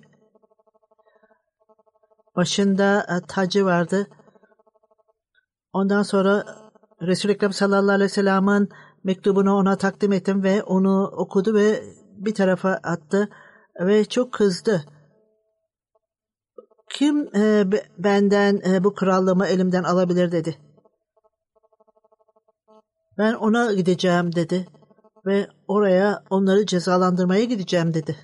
başında 2.36 3.06
e, 3.08 3.26
tacı 3.28 3.64
vardı. 3.64 4.06
Ondan 5.72 6.02
sonra 6.02 6.44
Resul-i 7.02 7.32
Ekrem 7.32 7.52
sallallahu 7.52 7.94
aleyhi 7.94 8.10
ve 8.10 8.14
sellem'in 8.14 8.68
mektubunu 9.04 9.54
ona 9.54 9.76
takdim 9.76 10.12
ettim 10.12 10.42
ve 10.42 10.62
onu 10.62 11.06
okudu 11.06 11.54
ve 11.54 11.82
bir 12.16 12.34
tarafa 12.34 12.70
attı 12.70 13.28
ve 13.80 14.04
çok 14.04 14.32
kızdı. 14.32 14.84
Kim 16.90 17.36
e, 17.36 17.64
benden 17.98 18.60
e, 18.70 18.84
bu 18.84 18.94
krallığımı 18.94 19.46
elimden 19.46 19.82
alabilir 19.82 20.32
dedi. 20.32 20.65
Ben 23.18 23.34
ona 23.34 23.72
gideceğim 23.72 24.34
dedi 24.34 24.66
ve 25.26 25.48
oraya 25.68 26.22
onları 26.30 26.66
cezalandırmaya 26.66 27.44
gideceğim 27.44 27.94
dedi. 27.94 28.16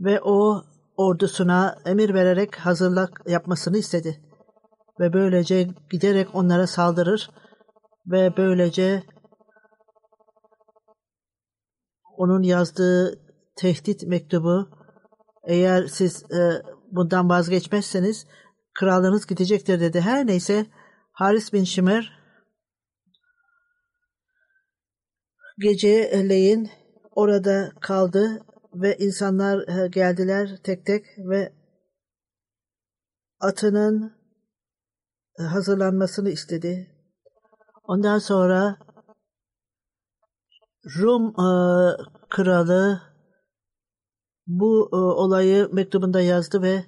Ve 0.00 0.20
o 0.20 0.62
ordusuna 0.96 1.78
emir 1.86 2.14
vererek 2.14 2.56
hazırlık 2.56 3.22
yapmasını 3.26 3.78
istedi. 3.78 4.20
Ve 5.00 5.12
böylece 5.12 5.68
giderek 5.90 6.34
onlara 6.34 6.66
saldırır 6.66 7.30
ve 8.06 8.36
böylece 8.36 9.02
onun 12.16 12.42
yazdığı 12.42 13.20
tehdit 13.56 14.02
mektubu 14.02 14.68
eğer 15.44 15.86
siz 15.86 16.32
e, 16.32 16.62
bundan 16.92 17.28
vazgeçmezseniz 17.28 18.26
kralınız 18.74 19.26
gidecektir 19.26 19.80
dedi. 19.80 20.00
Her 20.00 20.26
neyse 20.26 20.66
Haris 21.12 21.52
bin 21.52 21.64
Şimer 21.64 22.25
geceleyin 25.58 26.70
orada 27.14 27.72
kaldı 27.80 28.46
ve 28.74 28.96
insanlar 28.96 29.68
e, 29.68 29.88
geldiler 29.88 30.58
tek 30.62 30.86
tek 30.86 31.04
ve 31.18 31.52
atının 33.40 34.16
e, 35.38 35.42
hazırlanmasını 35.42 36.30
istedi. 36.30 36.90
Ondan 37.84 38.18
sonra 38.18 38.78
Rum 40.98 41.28
e, 41.28 41.48
kralı 42.30 43.00
bu 44.46 44.88
e, 44.92 44.96
olayı 44.96 45.68
mektubunda 45.72 46.20
yazdı 46.20 46.62
ve 46.62 46.84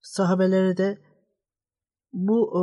sahabeleri 0.00 0.76
de 0.76 1.09
bu 2.12 2.50
e, 2.54 2.62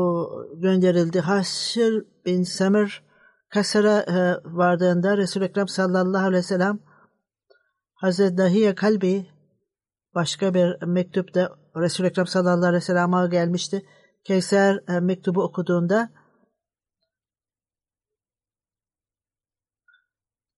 gönderildi. 0.61 1.19
Haşir 1.19 2.05
bin 2.25 2.43
Semir 2.43 3.03
Kasır'a 3.49 3.99
e, 3.99 4.41
vardığında 4.45 5.17
Resul-i 5.17 5.45
Ekrem 5.45 5.67
sallallahu 5.67 6.25
aleyhi 6.25 6.43
ve 6.43 6.47
sellem 6.47 6.79
Hazreti 7.93 8.37
Dahiye 8.37 8.75
Kalbi 8.75 9.27
başka 10.15 10.53
bir 10.53 10.85
mektupta 10.85 11.55
Resul-i 11.77 12.07
Ekrem 12.07 12.27
sallallahu 12.27 12.65
aleyhi 12.65 12.81
ve 12.81 12.85
sellem'e 12.85 13.27
gelmişti. 13.27 13.85
Kevser 14.23 14.83
e, 14.89 14.99
mektubu 14.99 15.43
okuduğunda 15.43 16.09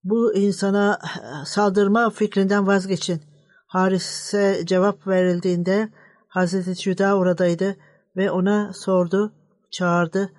bu 0.03 0.35
insana 0.35 0.99
saldırma 1.45 2.09
fikrinden 2.09 2.67
vazgeçin. 2.67 3.21
Haris'e 3.67 4.65
cevap 4.65 5.07
verildiğinde 5.07 5.89
Hazreti 6.27 6.75
Cüda 6.75 7.17
oradaydı 7.17 7.77
ve 8.19 8.31
ona 8.31 8.73
sordu, 8.73 9.33
çağırdı. 9.71 10.33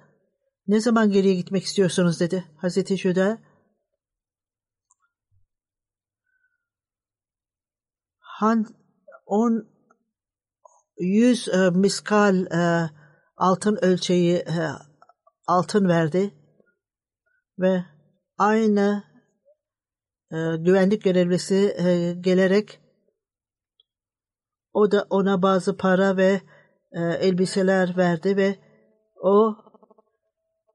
Ne 0.66 0.80
zaman 0.80 1.10
geriye 1.10 1.34
gitmek 1.34 1.64
istiyorsunuz 1.64 2.20
dedi. 2.20 2.44
Hazreti 2.56 2.96
Cüda 2.96 3.38
Han 8.18 8.66
on 9.26 9.68
yüz 10.98 11.48
e, 11.48 11.70
miskal 11.70 12.46
e, 12.46 12.90
altın 13.36 13.78
ölçeği 13.82 14.36
e, 14.36 14.68
altın 15.46 15.88
verdi 15.88 16.34
ve 17.58 17.84
aynı 18.38 19.04
e, 20.30 20.36
güvenlik 20.56 21.04
görevlisi 21.04 21.76
e, 21.78 22.12
gelerek 22.20 22.80
o 24.72 24.90
da 24.90 25.06
ona 25.10 25.42
bazı 25.42 25.76
para 25.76 26.16
ve 26.16 26.40
e, 26.92 27.00
elbiseler 27.00 27.96
verdi 27.96 28.36
ve 28.36 28.56
o 29.22 29.56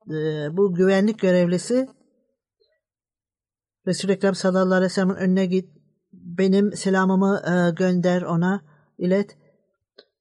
e, 0.10 0.14
bu 0.58 0.74
güvenlik 0.74 1.20
görevlisi 1.20 1.88
Resul-i 3.88 4.12
Ekrem 4.12 4.36
sallallahu 4.36 4.76
aleyhi 4.76 4.90
ve 4.90 4.94
sellem'in 4.94 5.16
önüne 5.16 5.46
git 5.46 5.70
benim 6.14 6.72
selamımı 6.72 7.42
e, 7.48 7.72
gönder 7.72 8.22
ona 8.22 8.62
ilet 8.98 9.38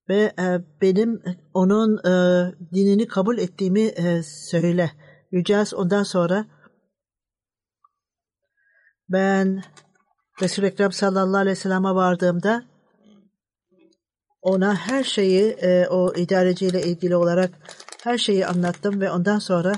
ve 0.08 0.32
benim 0.80 1.22
onun 1.54 1.98
dinini 2.74 3.06
kabul 3.06 3.38
ettiğimi 3.38 3.80
e, 3.80 4.22
söyle. 4.22 4.90
Yücels 5.30 5.74
ondan 5.74 6.02
sonra 6.02 6.46
ben 9.08 9.62
Resul-i 10.42 10.66
Ekrem 10.66 10.92
sallallahu 10.92 11.36
aleyhi 11.36 11.56
ve 11.56 11.60
sellem'e 11.60 11.94
vardığımda 11.94 12.73
ona 14.44 14.74
her 14.74 15.04
şeyi 15.04 15.50
e, 15.50 15.86
o 15.88 16.14
idareciyle 16.14 16.82
ilgili 16.82 17.16
olarak 17.16 17.50
her 18.02 18.18
şeyi 18.18 18.46
anlattım 18.46 19.00
ve 19.00 19.10
ondan 19.10 19.38
sonra 19.38 19.72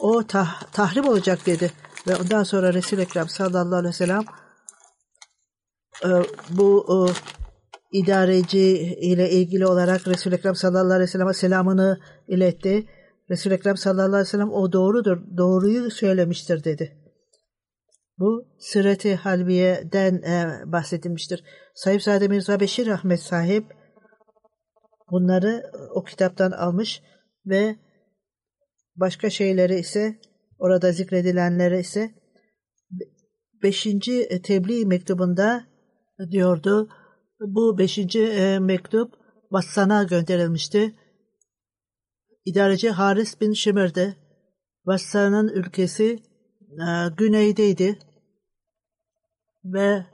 o 0.00 0.22
tah, 0.26 0.62
tahrip 0.72 1.08
olacak 1.08 1.46
dedi. 1.46 1.70
Ve 2.08 2.16
ondan 2.16 2.42
sonra 2.42 2.74
Resul-i 2.74 3.00
Ekrem 3.00 3.28
sallallahu 3.28 3.76
aleyhi 3.76 3.94
ve 3.94 3.96
sellem 3.96 4.24
e, 6.04 6.10
bu 6.50 6.86
e, 6.88 6.96
idareci 7.98 8.60
ile 9.00 9.30
ilgili 9.30 9.66
olarak 9.66 10.08
Resul-i 10.08 10.34
Ekrem 10.34 10.54
sallallahu 10.54 10.94
aleyhi 10.94 11.08
ve 11.08 11.12
sellem'e 11.12 11.34
selamını 11.34 12.00
iletti. 12.28 12.86
Resul-i 13.30 13.54
Ekrem 13.54 13.76
sallallahu 13.76 14.06
aleyhi 14.06 14.26
ve 14.26 14.30
sellem 14.30 14.52
o 14.52 14.72
doğrudur, 14.72 15.18
doğruyu 15.36 15.90
söylemiştir 15.90 16.64
dedi. 16.64 16.98
Bu 18.18 18.46
Sırat-ı 18.58 19.14
Halbiye'den 19.14 20.14
e, 20.14 20.62
bahsedilmiştir. 20.72 21.44
Sahip 21.74 22.02
Zade 22.02 22.28
Mirza 22.28 22.60
Beşir 22.60 22.86
Ahmet 22.86 23.20
sahip 23.20 23.81
bunları 25.12 25.72
o 25.94 26.04
kitaptan 26.04 26.50
almış 26.50 27.02
ve 27.46 27.76
başka 28.96 29.30
şeyleri 29.30 29.78
ise 29.78 30.20
orada 30.58 30.92
zikredilenleri 30.92 31.80
ise 31.80 32.14
beşinci 33.62 34.42
tebliğ 34.42 34.86
mektubunda 34.86 35.64
diyordu. 36.30 36.88
Bu 37.40 37.78
beşinci 37.78 38.22
e, 38.22 38.58
mektup 38.58 39.14
Vassan'a 39.50 40.02
gönderilmişti. 40.02 40.94
İdareci 42.44 42.90
Haris 42.90 43.40
bin 43.40 43.52
Şimir'di. 43.52 44.16
Vassan'ın 44.86 45.48
ülkesi 45.48 46.22
e, 46.60 46.88
güneydeydi 47.16 47.98
ve 49.64 50.06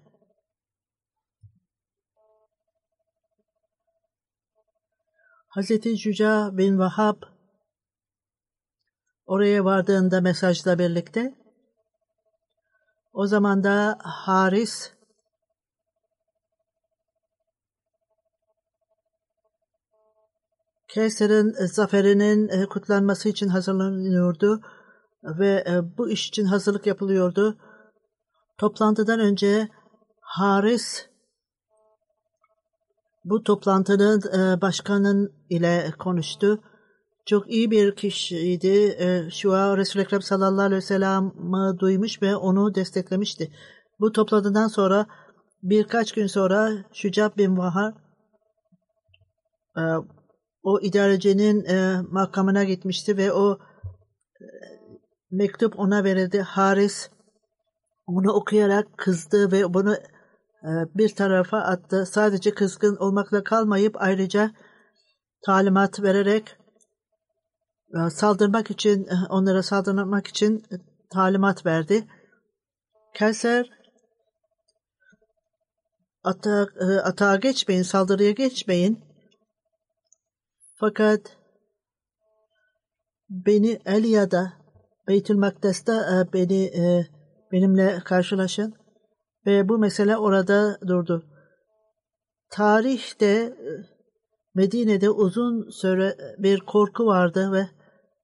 Hazreti 5.48 5.96
Cüca 5.96 6.50
bin 6.52 6.78
Vahab 6.78 7.22
oraya 9.26 9.64
vardığında 9.64 10.20
mesajla 10.20 10.78
birlikte 10.78 11.34
o 13.12 13.26
zaman 13.26 13.64
da 13.64 13.98
Haris 14.02 14.92
Kevser'in 20.88 21.54
e, 21.62 21.66
zaferinin 21.66 22.48
e, 22.48 22.66
kutlanması 22.66 23.28
için 23.28 23.48
hazırlanıyordu 23.48 24.60
ve 25.22 25.64
e, 25.68 25.96
bu 25.98 26.10
iş 26.10 26.28
için 26.28 26.44
hazırlık 26.44 26.86
yapılıyordu. 26.86 27.58
Toplantıdan 28.58 29.20
önce 29.20 29.68
Haris 30.20 31.07
bu 33.30 33.42
toplantının 33.42 34.22
başkanın 34.60 35.32
ile 35.50 35.90
konuştu. 35.98 36.62
Çok 37.26 37.50
iyi 37.50 37.70
bir 37.70 37.96
kişiydi. 37.96 38.98
Şu 39.32 39.54
an 39.54 39.76
Resul-i 39.76 40.02
Ekrem 40.02 40.22
sallallahu 40.22 40.66
aleyhi 40.66 40.76
ve 40.76 40.86
sellem'i 40.86 41.78
duymuş 41.78 42.22
ve 42.22 42.36
onu 42.36 42.74
desteklemişti. 42.74 43.52
Bu 44.00 44.12
toplantıdan 44.12 44.68
sonra 44.68 45.06
birkaç 45.62 46.12
gün 46.12 46.26
sonra 46.26 46.72
Şücab 46.92 47.36
bin 47.36 47.56
Vahar 47.56 47.94
o 50.62 50.80
idarecinin 50.80 51.64
e, 51.64 52.02
makamına 52.10 52.64
gitmişti 52.64 53.16
ve 53.16 53.32
o 53.32 53.58
e, 54.40 54.46
mektup 55.30 55.78
ona 55.78 56.04
verildi. 56.04 56.40
Haris 56.40 57.10
onu 58.06 58.32
okuyarak 58.32 58.98
kızdı 58.98 59.52
ve 59.52 59.74
bunu 59.74 59.94
e, 59.94 60.02
bir 60.94 61.14
tarafa 61.14 61.58
attı. 61.58 62.06
Sadece 62.06 62.54
kızgın 62.54 62.96
olmakla 62.96 63.44
kalmayıp 63.44 64.02
ayrıca 64.02 64.50
talimat 65.46 66.02
vererek 66.02 66.56
e, 67.94 68.10
saldırmak 68.10 68.70
için 68.70 69.04
e, 69.04 69.14
onlara 69.30 69.62
saldırmak 69.62 70.26
için 70.26 70.58
e, 70.58 70.74
talimat 71.10 71.66
verdi. 71.66 72.06
Kelser 73.14 73.70
atağa, 76.24 76.66
e, 76.80 76.84
atağa 76.84 77.36
geçmeyin, 77.36 77.82
saldırıya 77.82 78.30
geçmeyin. 78.30 79.04
Fakat 80.80 81.20
beni 83.30 83.80
Eliya'da, 83.84 84.52
Beytül 85.08 85.36
Makdes'te 85.36 85.92
beni 86.32 86.72
benimle 87.52 88.00
karşılaşın 88.04 88.77
ve 89.48 89.68
bu 89.68 89.78
mesele 89.78 90.16
orada 90.16 90.78
durdu. 90.88 91.24
Tarihte 92.50 93.26
e, 93.26 93.52
Medine'de 94.54 95.10
uzun 95.10 95.70
süre 95.70 96.16
bir 96.38 96.60
korku 96.60 97.06
vardı 97.06 97.52
ve 97.52 97.66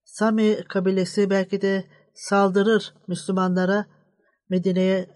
Sami 0.04 0.64
kabilesi 0.68 1.30
belki 1.30 1.62
de 1.62 1.84
saldırır 2.14 2.94
Müslümanlara 3.08 3.86
Medine'ye. 4.50 5.08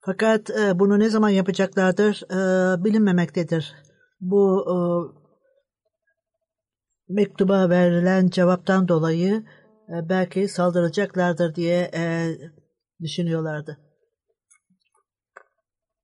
Fakat 0.00 0.50
bunu 0.74 0.98
ne 0.98 1.10
zaman 1.10 1.28
yapacaklardır 1.28 2.22
bilinmemektedir. 2.84 3.74
Bu 4.20 4.64
mektuba 7.08 7.70
verilen 7.70 8.28
cevaptan 8.28 8.88
dolayı 8.88 9.44
e, 9.88 10.08
belki 10.08 10.48
saldıracaklardır 10.48 11.54
diye 11.54 11.90
e, 11.94 12.28
düşünüyorlardı. 13.00 13.87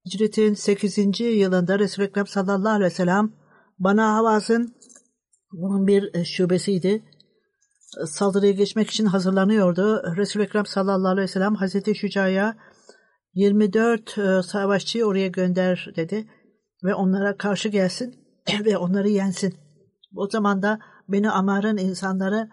Hicretin 0.07 0.55
8. 0.55 1.21
yılında 1.21 1.79
Resul-i 1.79 2.07
Ekrem 2.07 2.27
sallallahu 2.27 2.73
aleyhi 2.73 2.91
ve 2.91 2.95
sellem 2.95 3.33
bana 3.79 4.15
Havaz'ın 4.15 4.75
bunun 5.53 5.87
bir 5.87 6.15
e, 6.15 6.25
şubesiydi. 6.25 7.05
Saldırıya 8.07 8.53
geçmek 8.53 8.91
için 8.91 9.07
hazırlanıyordu. 9.07 10.17
Resul-i 10.17 10.43
Ekrem 10.43 10.67
sallallahu 10.67 11.13
aleyhi 11.13 11.29
ve 11.29 11.33
sellem 11.33 11.55
Hazreti 11.55 11.95
Şüca'ya 11.95 12.57
24 13.35 14.17
savaşçıyı 14.47 15.05
oraya 15.05 15.29
gönder 15.29 15.93
dedi 15.97 16.29
ve 16.85 16.95
onlara 16.95 17.37
karşı 17.37 17.69
gelsin 17.69 18.15
ve 18.65 18.77
onları 18.77 19.09
yensin. 19.09 19.55
O 20.17 20.29
zaman 20.29 20.63
da 20.63 20.79
Beni 21.09 21.31
Amar'ın 21.31 21.77
insanları 21.77 22.51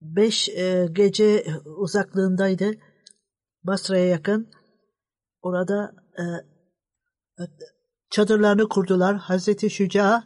beş 0.00 0.48
e, 0.48 0.86
gece 0.92 1.44
uzaklığındaydı. 1.64 2.70
Basra'ya 3.64 4.06
yakın. 4.06 4.50
Orada 5.42 5.94
e, 6.18 6.24
çadırlarını 8.10 8.68
kurdular. 8.68 9.16
Hazreti 9.16 9.70
Şüca 9.70 10.24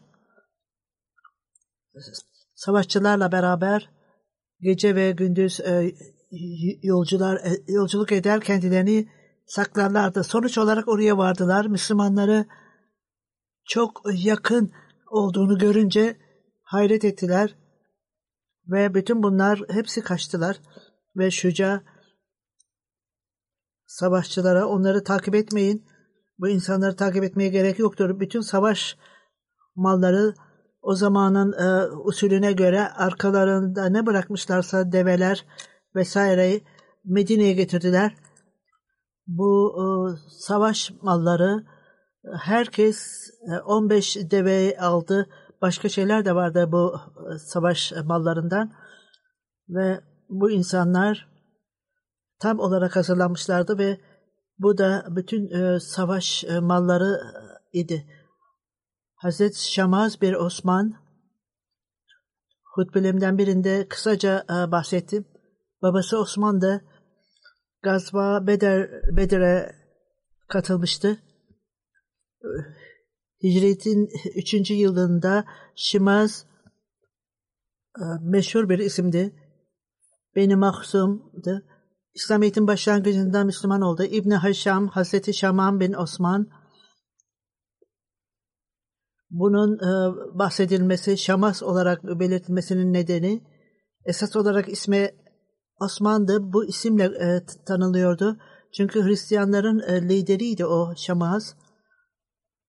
savaşçılarla 2.55 3.33
beraber 3.33 3.91
gece 4.61 4.95
ve 4.95 5.11
gündüz 5.11 5.61
e, 5.61 5.95
yolcular 6.83 7.37
e, 7.37 7.73
yolculuk 7.73 8.13
eder 8.13 8.41
kendilerini 8.41 9.09
saklarlardı. 9.47 10.25
Sonuç 10.25 10.59
olarak 10.59 10.89
oraya 10.89 11.19
vardılar. 11.19 11.67
Müslümanları 11.67 12.47
çok 13.65 14.03
yakın 14.15 14.73
olduğunu 15.11 15.59
görünce 15.59 16.17
hayret 16.63 17.05
ettiler 17.05 17.57
ve 18.67 18.95
bütün 18.95 19.23
bunlar 19.23 19.61
hepsi 19.71 20.03
kaçtılar 20.03 20.61
ve 21.17 21.31
şuca 21.31 21.83
savaşçılara 23.95 24.67
onları 24.67 25.05
takip 25.05 25.35
etmeyin. 25.35 25.87
Bu 26.39 26.49
insanları 26.49 26.97
takip 26.97 27.25
etmeye 27.25 27.49
gerek 27.49 27.79
yoktur. 27.79 28.21
Bütün 28.21 28.41
savaş 28.41 28.97
malları 29.75 30.35
o 30.83 30.95
zamanın 30.95 31.53
e, 31.53 31.93
usulüne 31.93 32.53
göre 32.53 32.89
arkalarında 32.89 33.89
ne 33.89 34.07
bırakmışlarsa 34.07 34.93
develer 34.93 35.47
vesaireyi 35.95 36.65
Medine'ye 37.05 37.53
getirdiler. 37.53 38.15
Bu 39.27 39.75
e, 39.79 39.85
savaş 40.29 40.93
malları 41.03 41.65
herkes 42.41 43.31
15 43.67 44.17
e, 44.17 44.31
deve 44.31 44.77
aldı. 44.81 45.29
Başka 45.63 45.89
şeyler 45.89 46.25
de 46.25 46.35
vardı 46.35 46.69
bu 46.73 46.95
e, 47.35 47.39
savaş 47.39 47.93
mallarından. 48.05 48.73
Ve 49.69 50.01
bu 50.29 50.51
insanlar 50.51 51.34
tam 52.45 52.59
olarak 52.59 52.97
hazırlanmışlardı 52.97 53.79
ve 53.79 54.01
bu 54.59 54.79
da 54.79 55.07
bütün 55.09 55.49
e, 55.51 55.81
savaş 55.81 56.45
malları 56.61 57.21
idi. 57.73 58.07
Hazreti 59.15 59.73
Şamaz 59.73 60.21
bir 60.21 60.35
Osman 60.35 60.95
hutbelerimden 62.75 63.39
birinde 63.39 63.89
kısaca 63.89 64.45
bahsettim. 64.49 65.25
Babası 65.83 66.19
Osman 66.19 66.61
da 66.61 66.81
Gazva 67.83 68.47
Beder, 68.47 68.91
Bedir'e 69.17 69.77
katılmıştı. 70.49 71.19
Hicretin 73.43 74.09
3. 74.37 74.71
yılında 74.71 75.45
Şimaz 75.75 76.47
e, 77.99 78.05
meşhur 78.21 78.69
bir 78.69 78.79
isimdi. 78.79 79.35
Beni 80.37 80.57
Mahsum'du. 80.57 81.74
İslamiyet'in 82.15 82.67
başlangıcında 82.67 83.45
Müslüman 83.45 83.81
oldu. 83.81 84.05
İbn 84.05 84.31
Haşam, 84.31 84.89
Hazreti 84.89 85.35
Şaman 85.35 85.81
bin 85.81 85.93
Osman 85.93 86.49
bunun 89.31 89.79
e, 89.79 89.89
bahsedilmesi, 90.39 91.19
Şamas 91.19 91.63
olarak 91.63 92.05
belirtilmesinin 92.05 92.93
nedeni 92.93 93.41
esas 94.05 94.37
olarak 94.37 94.69
ismi 94.69 95.11
Osman'dı. 95.81 96.53
Bu 96.53 96.65
isimle 96.65 97.05
e, 97.05 97.45
tanınıyordu. 97.67 98.39
Çünkü 98.73 99.05
Hristiyanların 99.05 99.81
e, 99.81 100.09
lideriydi 100.09 100.67
o 100.67 100.95
Şamas. 100.97 101.55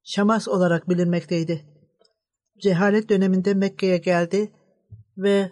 Şamas 0.03 0.47
olarak 0.47 0.89
bilinmekteydi. 0.89 1.65
Cehalet 2.63 3.09
döneminde 3.09 3.53
Mekke'ye 3.53 3.97
geldi 3.97 4.51
ve 5.17 5.51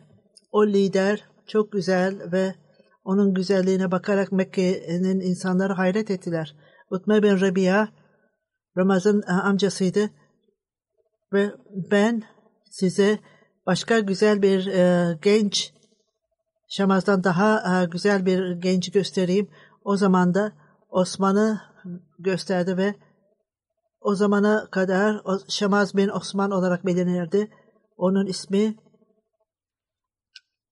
o 0.51 0.67
lider 0.67 1.23
çok 1.47 1.71
güzel 1.71 2.32
ve 2.32 2.56
onun 3.03 3.33
güzelliğine 3.33 3.91
bakarak 3.91 4.31
Mekke'nin 4.31 5.19
insanları 5.19 5.73
hayret 5.73 6.11
ettiler. 6.11 6.55
Utme 6.91 7.23
bin 7.23 7.41
Rabia 7.41 7.87
Ramazan 8.77 9.21
e, 9.27 9.31
amcasıydı 9.31 10.09
ve 11.33 11.51
ben 11.91 12.23
size 12.71 13.19
başka 13.65 13.99
güzel 13.99 14.41
bir 14.41 14.67
e, 14.67 15.13
genç 15.21 15.73
Şamaz'dan 16.69 17.23
daha 17.23 17.81
e, 17.83 17.85
güzel 17.85 18.25
bir 18.25 18.51
genci 18.51 18.91
göstereyim. 18.91 19.49
O 19.83 19.97
zaman 19.97 20.33
da 20.33 20.53
Osman'ı 20.89 21.61
gösterdi 22.19 22.77
ve 22.77 22.95
o 24.01 24.15
zamana 24.15 24.67
kadar 24.71 25.21
Şamaz 25.49 25.97
bin 25.97 26.09
Osman 26.09 26.51
olarak 26.51 26.85
bilinirdi. 26.85 27.51
Onun 27.97 28.25
ismi 28.25 28.75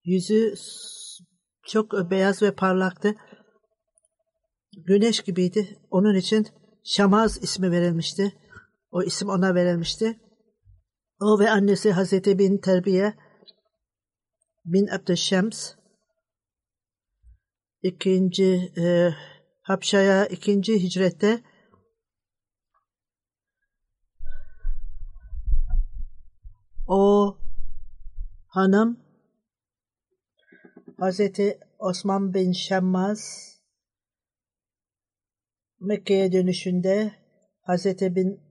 yüzü 0.03 0.53
çok 1.67 2.11
beyaz 2.11 2.41
ve 2.41 2.55
parlaktı. 2.55 3.15
Güneş 4.85 5.19
gibiydi. 5.19 5.79
Onun 5.89 6.15
için 6.15 6.47
Şamaz 6.83 7.43
ismi 7.43 7.71
verilmişti. 7.71 8.33
O 8.91 9.03
isim 9.03 9.29
ona 9.29 9.55
verilmişti. 9.55 10.19
O 11.19 11.39
ve 11.39 11.49
annesi 11.49 11.91
Hazreti 11.91 12.39
bin 12.39 12.57
Terbiye 12.57 13.13
bin 14.65 14.87
Abdüşşems 14.87 15.73
ikinci 17.81 18.73
e, 18.77 19.13
Habşa'ya 19.61 20.25
ikinci 20.25 20.83
hicrette 20.83 21.43
O 26.87 27.37
hanım 28.47 28.99
Hazreti 31.01 31.59
Osman 31.79 32.33
bin 32.33 32.51
Şemmaz 32.51 33.51
Mekke'ye 35.79 36.31
dönüşünde 36.31 37.11
Hazreti 37.61 38.15
bin 38.15 38.41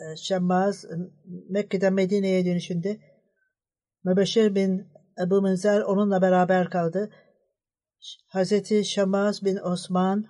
e, 0.00 0.16
Şemmaz 0.16 0.84
Mekke'den 1.48 1.92
Medine'ye 1.92 2.46
dönüşünde 2.46 3.00
Mübeşşir 4.04 4.54
bin 4.54 4.88
Ebu 5.26 5.42
Münzer 5.42 5.80
onunla 5.80 6.22
beraber 6.22 6.70
kaldı. 6.70 7.10
Hazreti 8.26 8.84
Şemmaz 8.84 9.44
bin 9.44 9.56
Osman 9.56 10.26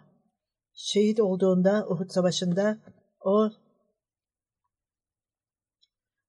şehit 0.75 1.21
olduğunda 1.21 1.87
Uhud 1.89 2.11
Savaşı'nda 2.11 2.79
o 3.21 3.51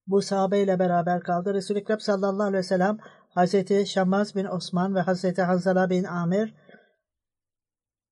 bu 0.06 0.22
sahabeyle 0.22 0.78
beraber 0.78 1.22
kaldı. 1.22 1.54
Resul-i 1.54 1.78
Ekrem 1.78 2.00
sallallahu 2.00 2.46
aleyhi 2.46 2.58
ve 2.58 2.62
sellem 2.62 2.98
Hazreti 3.38 3.86
Şammaz 3.86 4.34
bin 4.34 4.44
Osman 4.44 4.94
ve 4.94 5.00
Hazreti 5.00 5.42
Hanzala 5.42 5.90
bin 5.90 6.04
Amir 6.04 6.54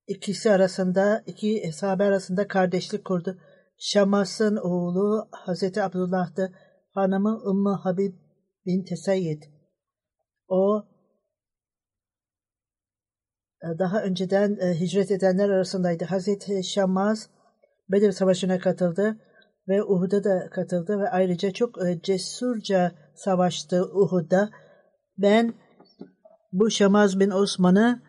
ikisi 0.07 0.51
arasında, 0.51 1.23
iki 1.25 1.71
sahabe 1.73 2.03
arasında 2.03 2.47
kardeşlik 2.47 3.05
kurdu. 3.05 3.37
Şammaz'ın 3.77 4.55
oğlu 4.55 5.27
Hazreti 5.31 5.83
Abdullah'tı. 5.83 6.51
Hanımı 6.93 7.41
Ümmü 7.49 7.69
Habib 7.69 8.13
bin 8.65 8.83
Tesayyid. 8.83 9.43
O 10.47 10.85
e, 13.63 13.79
daha 13.79 14.03
önceden 14.03 14.57
e, 14.59 14.79
hicret 14.79 15.11
edenler 15.11 15.49
arasındaydı. 15.49 16.05
Hazreti 16.05 16.63
Şammaz 16.63 17.29
Bedir 17.91 18.11
Savaşı'na 18.11 18.59
katıldı 18.59 19.17
ve 19.67 19.83
Uhud'a 19.83 20.23
da 20.23 20.49
katıldı 20.49 20.99
ve 20.99 21.09
ayrıca 21.09 21.51
çok 21.51 21.87
e, 21.87 22.01
cesurca 22.01 22.91
savaştı 23.15 23.83
Uhud'da. 23.93 24.49
Ben 25.17 25.53
bu 26.53 26.71
Şamaz 26.71 27.19
bin 27.19 27.29
Osman'ı 27.29 28.01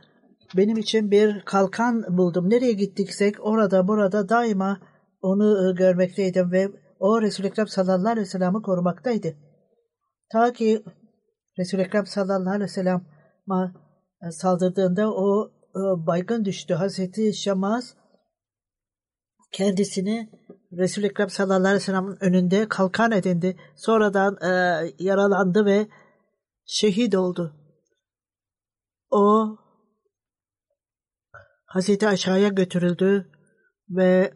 benim 0.56 0.76
için 0.76 1.10
bir 1.10 1.40
kalkan 1.44 2.18
buldum. 2.18 2.50
Nereye 2.50 2.72
gittiksek 2.72 3.46
orada 3.46 3.88
burada 3.88 4.28
daima 4.28 4.78
onu 5.22 5.70
e, 5.70 5.72
görmekteydim 5.72 6.52
ve 6.52 6.68
o 7.00 7.22
Resul-i 7.22 7.46
Ekrem 7.46 7.66
sallallahu 7.66 8.08
aleyhi 8.08 8.26
ve 8.26 8.30
sellem'i 8.30 8.62
korumaktaydı. 8.62 9.34
Ta 10.32 10.52
ki 10.52 10.84
Resul-i 11.58 11.82
Ekrem 11.82 12.06
sallallahu 12.06 12.50
aleyhi 12.50 12.62
ve 12.62 12.68
sellem'e 12.68 13.72
saldırdığında 14.30 15.14
o 15.14 15.50
e, 15.70 16.06
baygın 16.06 16.44
düştü. 16.44 16.74
Hazreti 16.74 17.34
Şamaz 17.34 17.94
kendisini 19.52 20.30
Resul-i 20.72 21.06
Ekrem 21.06 21.30
sallallahu 21.30 21.58
aleyhi 21.58 21.74
ve 21.74 21.80
sellem'in 21.80 22.16
önünde 22.20 22.68
kalkan 22.68 23.12
edindi. 23.12 23.56
Sonradan 23.76 24.36
e, 24.42 24.50
yaralandı 24.98 25.64
ve 25.64 25.86
şehit 26.68 27.14
oldu. 27.14 27.56
O 29.10 29.56
Hazreti 31.66 32.08
aşağıya 32.08 32.48
götürüldü 32.48 33.32
ve 33.90 34.34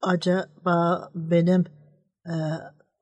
acaba 0.00 1.10
benim 1.14 1.64
e, 2.26 2.34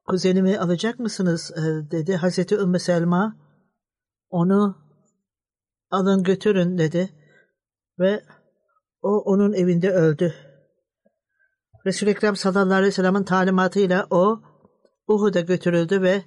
kuzenimi 0.04 0.58
alacak 0.58 0.98
mısınız 0.98 1.50
e, 1.50 1.90
dedi. 1.90 2.16
Hazreti 2.16 2.54
Ümmü 2.54 2.78
Selma 2.78 3.36
onu 4.30 4.78
alın 5.90 6.22
götürün 6.22 6.78
dedi 6.78 7.10
ve 7.98 8.24
o 9.02 9.08
onun 9.08 9.52
evinde 9.52 9.90
öldü. 9.90 10.34
Resul-i 11.86 12.10
Ekrem 12.10 12.36
sallallahu 12.36 12.74
aleyhi 12.74 12.86
ve 12.86 12.92
sellem'in 12.92 13.24
talimatıyla 13.24 14.06
o 14.10 14.42
Uhud'a 15.08 15.40
götürüldü 15.40 16.02
ve 16.02 16.24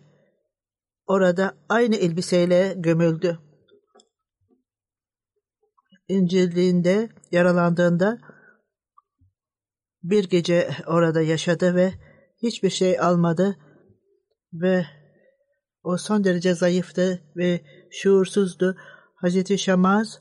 orada 1.07 1.57
aynı 1.69 1.95
elbiseyle 1.95 2.73
gömüldü. 2.77 3.39
İncilliğinde 6.07 7.09
yaralandığında 7.31 8.17
bir 10.03 10.29
gece 10.29 10.69
orada 10.87 11.21
yaşadı 11.21 11.75
ve 11.75 11.93
hiçbir 12.43 12.69
şey 12.69 12.99
almadı 12.99 13.57
ve 14.53 14.85
o 15.83 15.97
son 15.97 16.23
derece 16.23 16.53
zayıftı 16.53 17.23
ve 17.35 17.61
şuursuzdu. 17.91 18.77
Hazreti 19.15 19.57
Şamaz 19.57 20.19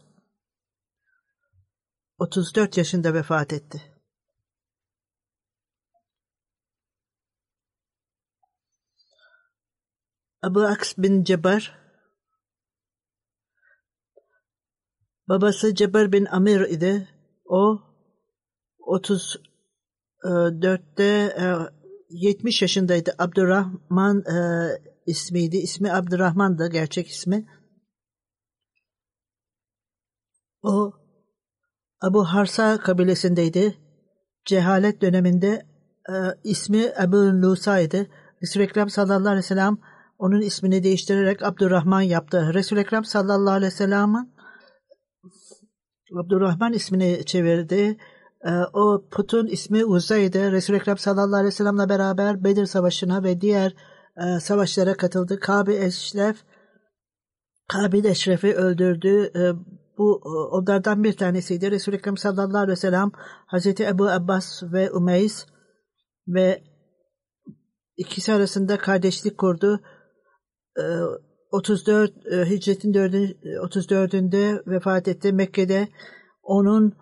34 2.19 2.77
yaşında 2.77 3.15
vefat 3.15 3.53
etti. 3.53 3.92
Abu 10.43 10.61
Aks 10.61 10.95
bin 10.99 11.25
Cebar 11.25 11.83
babası 15.29 15.75
Cebar 15.75 16.13
bin 16.13 16.25
Amir 16.25 16.61
idi. 16.61 17.09
O 17.45 17.83
34'te 18.79 21.37
70 22.11 22.63
yaşındaydı. 22.63 23.15
Abdurrahman 23.19 24.19
e, 24.19 24.35
ismiydi. 25.07 25.57
İsmi 25.57 25.93
Abdurrahman'dı 25.93 26.71
gerçek 26.71 27.09
ismi. 27.09 27.49
O 30.63 30.93
Abu 32.01 32.25
Harsa 32.25 32.79
kabilesindeydi. 32.79 33.79
Cehalet 34.45 35.03
döneminde 35.03 35.67
e, 36.09 36.13
ismi 36.45 36.93
Ebu 37.03 37.17
Lusa'ydı. 37.17 38.07
Resul-i 38.43 38.65
Ekrem 38.65 38.91
sallallahu 38.91 39.29
aleyhi 39.29 39.37
ve 39.37 39.43
sellem 39.43 39.79
onun 40.23 40.41
ismini 40.41 40.83
değiştirerek 40.83 41.43
Abdurrahman 41.43 42.01
yaptı. 42.01 42.51
Resul-i 42.55 42.81
Ekrem 42.81 43.05
sallallahu 43.05 43.55
aleyhi 43.55 43.73
ve 43.73 43.77
sellem'in 43.77 44.33
Abdurrahman 46.17 46.73
ismini 46.73 47.25
çevirdi. 47.27 47.97
E, 48.45 48.51
o 48.73 49.05
putun 49.11 49.47
ismi 49.47 49.85
Uza'ydı. 49.85 50.53
Resul-i 50.53 50.77
Ekrem 50.77 50.99
sallallahu 50.99 51.37
aleyhi 51.37 51.47
ve 51.47 51.51
sellem'le 51.51 51.89
beraber 51.89 52.45
Bedir 52.45 52.67
Savaşı'na 52.67 53.23
ve 53.23 53.41
diğer 53.41 53.75
e, 54.17 54.41
savaşlara 54.41 54.95
katıldı. 54.95 55.41
Kabe 55.41 55.85
Eşref 55.85 56.37
Kabil 57.69 58.05
Eşref'i 58.05 58.55
öldürdü. 58.55 59.31
E, 59.37 59.53
bu 59.99 60.21
onlardan 60.53 61.05
bir 61.05 61.13
tanesiydi. 61.13 61.71
Resul-i 61.71 61.97
Ekrem 61.97 62.17
sallallahu 62.17 62.59
aleyhi 62.59 62.73
ve 62.73 62.77
sellem 62.77 63.11
Hazreti 63.47 63.85
Ebu 63.85 64.09
Abbas 64.09 64.63
ve 64.63 64.91
Umeys 64.91 65.47
ve 66.29 66.63
ikisi 67.97 68.33
arasında 68.33 68.79
kardeşlik 68.79 69.39
kurdu. 69.39 69.81
34 71.51 72.13
Hicretin 72.27 72.95
4, 72.95 73.15
34'ünde 73.15 74.63
vefat 74.67 75.09
etti. 75.09 75.33
Mekke'de 75.33 75.89
onun 76.43 76.93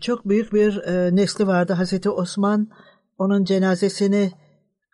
çok 0.00 0.28
büyük 0.28 0.52
bir 0.52 0.76
nesli 1.16 1.46
vardı. 1.46 1.72
Hazreti 1.72 2.10
Osman 2.10 2.68
onun 3.18 3.44
cenazesini 3.44 4.32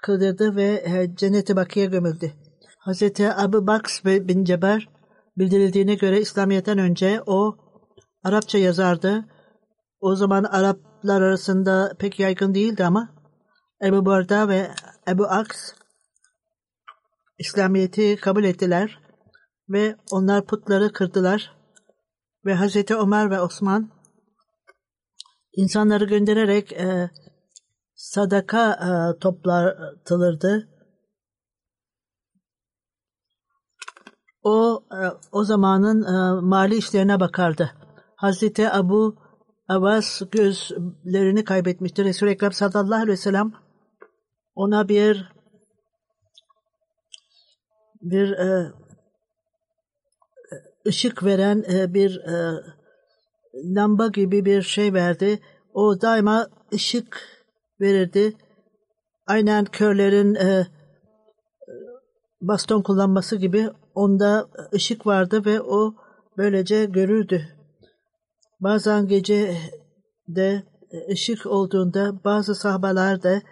kıldırdı 0.03 0.57
ve 0.57 0.85
cennete 1.15 1.57
bakiye 1.57 1.87
gömüldü. 1.87 2.33
Hazreti 2.79 3.33
Abu 3.33 3.67
Baks 3.67 4.05
bin 4.05 4.45
Ceber 4.45 4.89
bildirildiğine 5.39 5.95
göre 5.95 6.21
İslamiyet'ten 6.21 6.79
önce 6.79 7.23
o 7.27 7.57
Arapça 8.25 8.59
yazardı. 8.59 9.25
O 10.01 10.17
zaman 10.17 10.45
Araplar 10.45 11.23
arasında 11.23 11.93
pek 11.99 12.21
yaygın 12.21 12.55
değildi 12.55 12.85
ama 12.85 13.09
Ebu 13.85 14.07
Barda 14.07 14.49
ve 14.49 14.71
Ebu 15.09 15.25
Aks 15.25 15.73
İslamiyet'i 17.39 18.17
kabul 18.17 18.45
ettiler 18.45 18.99
ve 19.69 19.97
onlar 20.11 20.47
putları 20.47 20.93
kırdılar 20.93 21.57
ve 22.45 22.55
Hazreti 22.55 22.97
Ömer 22.97 23.31
ve 23.31 23.41
Osman 23.41 23.91
insanları 25.53 26.05
göndererek 26.05 26.73
e, 26.73 27.11
sadaka 27.95 28.73
e, 28.73 29.19
toplatılırdı. 29.19 30.69
O 34.43 34.85
e, 34.93 35.01
o 35.33 35.45
zamanın 35.45 36.03
e, 36.03 36.41
mali 36.41 36.77
işlerine 36.77 37.21
bakardı. 37.21 37.71
Hazreti 38.17 38.71
Abu 38.71 39.17
Abbas 39.69 40.23
gözlerini 40.31 41.45
kaybetmişti. 41.45 42.05
Resul-i 42.05 42.31
Ekrem 42.31 42.53
sallallahu 42.53 42.95
aleyhi 42.95 43.09
ve 43.09 43.17
sellem 43.17 43.53
ona 44.55 44.89
bir 44.89 45.38
bir 48.03 48.33
e, 48.33 48.73
ışık 50.87 51.25
veren 51.25 51.65
e, 51.73 51.95
bir 51.95 52.17
e, 52.17 52.63
lamba 53.55 54.09
gibi 54.09 54.45
bir 54.45 54.63
şey 54.63 54.95
verdi. 54.95 55.41
O 55.75 56.01
daima 56.01 56.47
ışık 56.75 57.21
verirdi. 57.81 58.33
Aynen 59.27 59.65
körlerin 59.65 60.35
e, 60.35 60.67
baston 62.41 62.83
kullanması 62.83 63.37
gibi 63.37 63.71
onda 63.95 64.49
ışık 64.75 65.07
vardı 65.07 65.45
ve 65.45 65.61
o 65.61 65.95
böylece 66.37 66.85
görürdü. 66.85 67.49
Bazen 68.61 69.07
gece 69.07 69.57
de 70.29 70.63
ışık 71.11 71.47
olduğunda 71.47 72.25
bazı 72.25 72.55
sahabeler 72.55 73.23
de 73.23 73.43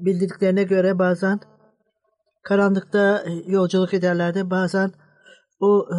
bildiklerine 0.00 0.62
göre 0.62 0.98
bazen 0.98 1.40
karanlıkta 2.42 3.24
yolculuk 3.46 3.94
ederlerdi. 3.94 4.50
Bazen 4.50 4.92
o 5.60 5.88
e, 5.92 5.98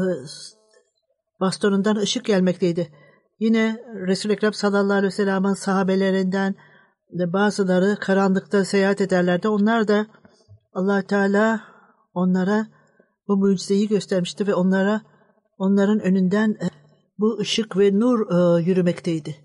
bastonundan 1.39 1.95
ışık 1.95 2.25
gelmekteydi. 2.25 2.91
Yine 3.39 3.83
Resul-i 4.07 4.33
Ekrem 4.33 4.53
sallallahu 4.53 4.97
aleyhi 4.97 5.13
ve 5.13 5.15
sellem'in 5.15 5.53
sahabelerinden 5.53 6.55
bazıları 7.11 7.97
karanlıkta 7.99 8.65
seyahat 8.65 9.01
ederlerdi. 9.01 9.47
Onlar 9.47 9.87
da 9.87 10.07
allah 10.73 11.01
Teala 11.01 11.61
onlara 12.13 12.67
bu 13.27 13.37
mucizeyi 13.37 13.87
göstermişti 13.87 14.47
ve 14.47 14.55
onlara 14.55 15.01
onların 15.57 15.99
önünden 15.99 16.49
e, 16.51 16.67
bu 17.19 17.37
ışık 17.39 17.77
ve 17.77 17.99
nur 17.99 18.19
e, 18.19 18.63
yürümekteydi. 18.63 19.35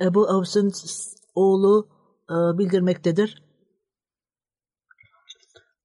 Ebu 0.00 0.28
Avs'ın 0.28 0.72
oğlu 1.34 1.88
e, 2.30 2.58
bildirmektedir. 2.58 3.47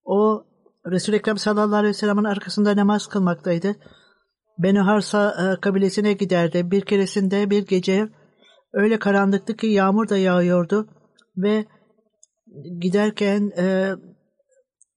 O 0.06 0.46
Resul-i 0.92 1.16
Ekrem 1.16 1.38
sallallahu 1.38 1.76
aleyhi 1.76 1.90
ve 1.90 1.98
sellem'in 1.98 2.24
arkasında 2.24 2.76
namaz 2.76 3.08
kılmaktaydı. 3.08 3.76
Beni 4.58 4.80
Harsa 4.80 5.58
kabilesine 5.62 6.14
giderdi. 6.14 6.72
Bir 6.72 6.82
keresinde 6.82 7.50
bir 7.50 7.68
gece 7.68 8.10
öyle 8.74 9.00
karanlıktı 9.00 9.56
ki 9.56 9.68
yağmur 9.68 10.10
da 10.10 10.18
yağıyordu 10.18 10.88
ve 11.38 11.66
giderken 12.80 13.52
e, 13.58 13.96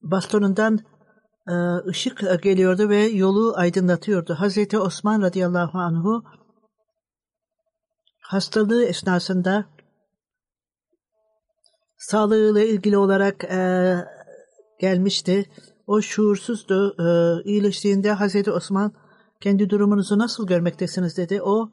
bastonundan 0.02 0.78
e, 1.48 1.54
ışık 1.88 2.42
geliyordu 2.42 2.88
ve 2.88 2.96
yolu 2.96 3.54
aydınlatıyordu. 3.56 4.34
Hazreti 4.34 4.78
Osman 4.78 5.22
radıyallahu 5.22 5.78
anhu 5.78 6.24
hastalığı 8.20 8.84
esnasında 8.84 9.66
sağlığıyla 11.96 12.60
ilgili 12.60 12.98
olarak 12.98 13.44
e, 13.44 13.96
gelmişti. 14.80 15.44
O 15.86 16.00
şuursuzdu. 16.00 16.96
E, 16.98 17.42
iyileştiğinde 17.50 18.12
Hazreti 18.12 18.50
Osman 18.50 18.92
kendi 19.40 19.70
durumunuzu 19.70 20.18
nasıl 20.18 20.46
görmektesiniz 20.46 21.16
dedi. 21.16 21.42
O 21.42 21.70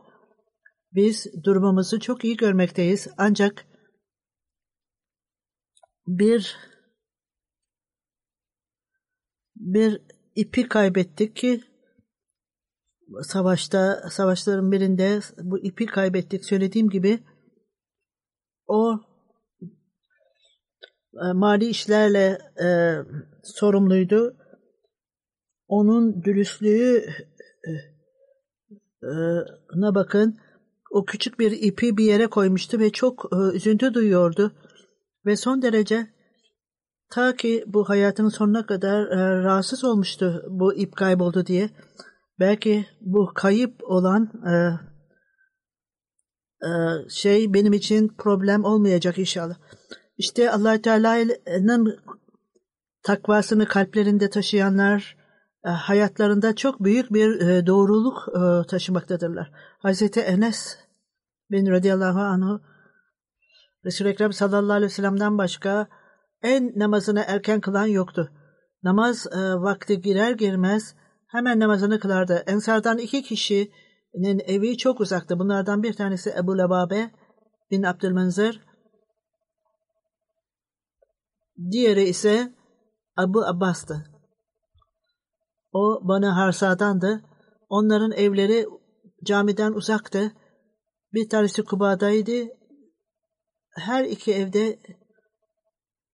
biz 0.92 1.26
durumumuzu 1.44 2.00
çok 2.00 2.26
iyi 2.26 2.38
görmekteyiz 2.38 3.08
ancak 3.18 3.66
bir 6.08 6.58
bir 9.56 10.02
ipi 10.36 10.68
kaybettik 10.68 11.36
ki 11.36 11.62
savaşta 13.22 14.10
savaşların 14.10 14.72
birinde 14.72 15.20
bu 15.38 15.60
ipi 15.60 15.86
kaybettik 15.86 16.46
söylediğim 16.46 16.90
gibi 16.90 17.24
o 18.68 19.00
mali 21.34 21.66
işlerle 21.66 22.38
e, 22.64 22.68
sorumluydu. 23.44 24.38
Onun 25.68 26.24
dürüstlüğü 26.24 27.06
e, 27.68 27.72
e, 29.04 29.96
bakın 29.96 30.38
o 30.92 31.06
küçük 31.06 31.40
bir 31.40 31.52
ipi 31.52 31.98
bir 31.98 32.04
yere 32.04 32.28
koymuştu 32.28 32.80
ve 32.80 32.90
çok 32.90 33.30
e, 33.34 33.56
üzüntü 33.56 33.94
duyuyordu. 33.94 34.52
Ve 35.26 35.36
son 35.36 35.62
derece 35.62 36.08
ta 37.10 37.36
ki 37.36 37.64
bu 37.68 37.90
hayatının 37.90 38.30
sonuna 38.30 38.66
kadar 38.66 39.08
e, 39.08 39.44
rahatsız 39.44 39.84
olmuştu 39.84 40.44
bu 40.50 40.74
ip 40.74 40.96
kayboldu 40.96 41.46
diye. 41.46 41.70
Belki 42.40 42.86
bu 43.02 43.32
kayıp 43.36 43.84
olan 43.84 44.32
e, 44.46 44.54
e, 46.68 46.70
şey 47.10 47.54
benim 47.54 47.74
için 47.74 48.08
problem 48.18 48.64
olmayacak 48.64 49.18
inşallah. 49.18 49.56
İşte 50.18 50.52
allah 50.52 50.82
Teala'nın 50.82 52.00
takvasını 53.04 53.66
kalplerinde 53.66 54.30
taşıyanlar 54.30 55.18
e, 55.66 55.70
hayatlarında 55.70 56.56
çok 56.56 56.84
büyük 56.84 57.14
bir 57.14 57.42
e, 57.42 57.68
doğruluk 57.68 58.28
e, 58.30 58.68
taşımaktadırlar. 58.68 59.52
Hazreti 59.80 60.20
Enes 60.20 60.78
bin 61.52 61.72
radıyallahu 61.72 62.20
anhu 62.20 62.62
Resul-i 63.86 64.10
Ekrem 64.10 64.34
sallallahu 64.34 64.74
aleyhi 64.74 64.92
ve 64.92 64.96
sellem'den 64.96 65.38
başka 65.38 65.88
en 66.42 66.80
namazını 66.80 67.24
erken 67.28 67.62
kılan 67.62 67.86
yoktu. 67.86 68.32
Namaz 68.84 69.28
vakti 69.36 70.02
girer 70.02 70.32
girmez 70.32 70.96
Hemen 71.34 71.60
namazını 71.60 72.00
kılardı. 72.00 72.44
Ensardan 72.48 72.98
iki 72.98 73.24
kişinin 73.24 74.42
evi 74.48 74.78
çok 74.78 75.02
uzaktı. 75.02 75.40
Bunlardan 75.40 75.84
bir 75.84 75.94
tanesi 75.94 76.34
Ebu 76.38 76.58
Lebabe 76.58 77.12
bin 77.72 77.84
Abdülmenzir. 77.84 78.62
Diğeri 81.72 82.04
ise 82.04 82.54
Abu 83.18 83.46
Abbas'tı. 83.46 84.04
O 85.72 86.02
bana 86.04 86.38
Harsa'dandı. 86.38 87.24
Onların 87.70 88.12
evleri 88.12 88.68
camiden 89.24 89.74
uzaktı. 89.74 90.32
Bir 91.14 91.30
tanesi 91.30 91.64
Kuba'daydı. 91.64 92.48
Her 93.70 94.04
iki 94.04 94.34
evde 94.34 94.80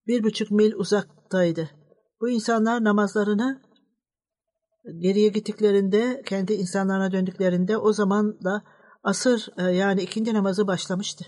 bir 0.07 0.23
buçuk 0.23 0.51
mil 0.51 0.73
uzaktaydı. 0.73 1.69
Bu 2.21 2.29
insanlar 2.29 2.83
namazlarını 2.83 3.61
geriye 4.97 5.29
gittiklerinde, 5.29 6.21
kendi 6.25 6.53
insanlarına 6.53 7.11
döndüklerinde 7.11 7.77
o 7.77 7.93
zaman 7.93 8.43
da 8.43 8.63
asır 9.03 9.47
e, 9.57 9.63
yani 9.63 10.01
ikindi 10.01 10.33
namazı 10.33 10.67
başlamıştı. 10.67 11.25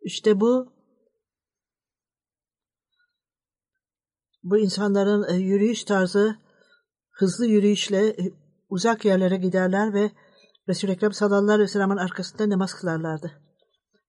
İşte 0.00 0.40
bu 0.40 0.75
bu 4.50 4.58
insanların 4.58 5.34
e, 5.34 5.36
yürüyüş 5.36 5.84
tarzı 5.84 6.36
hızlı 7.10 7.46
yürüyüşle 7.46 8.08
e, 8.08 8.32
uzak 8.68 9.04
yerlere 9.04 9.36
giderler 9.36 9.94
ve 9.94 10.10
Resul-i 10.68 10.90
Ekrem 10.90 11.12
sallallahu 11.12 11.54
aleyhi 11.54 11.68
ve 11.68 11.72
sellem'in 11.72 11.96
arkasında 11.96 12.50
namaz 12.50 12.74
kılarlardı. 12.74 13.32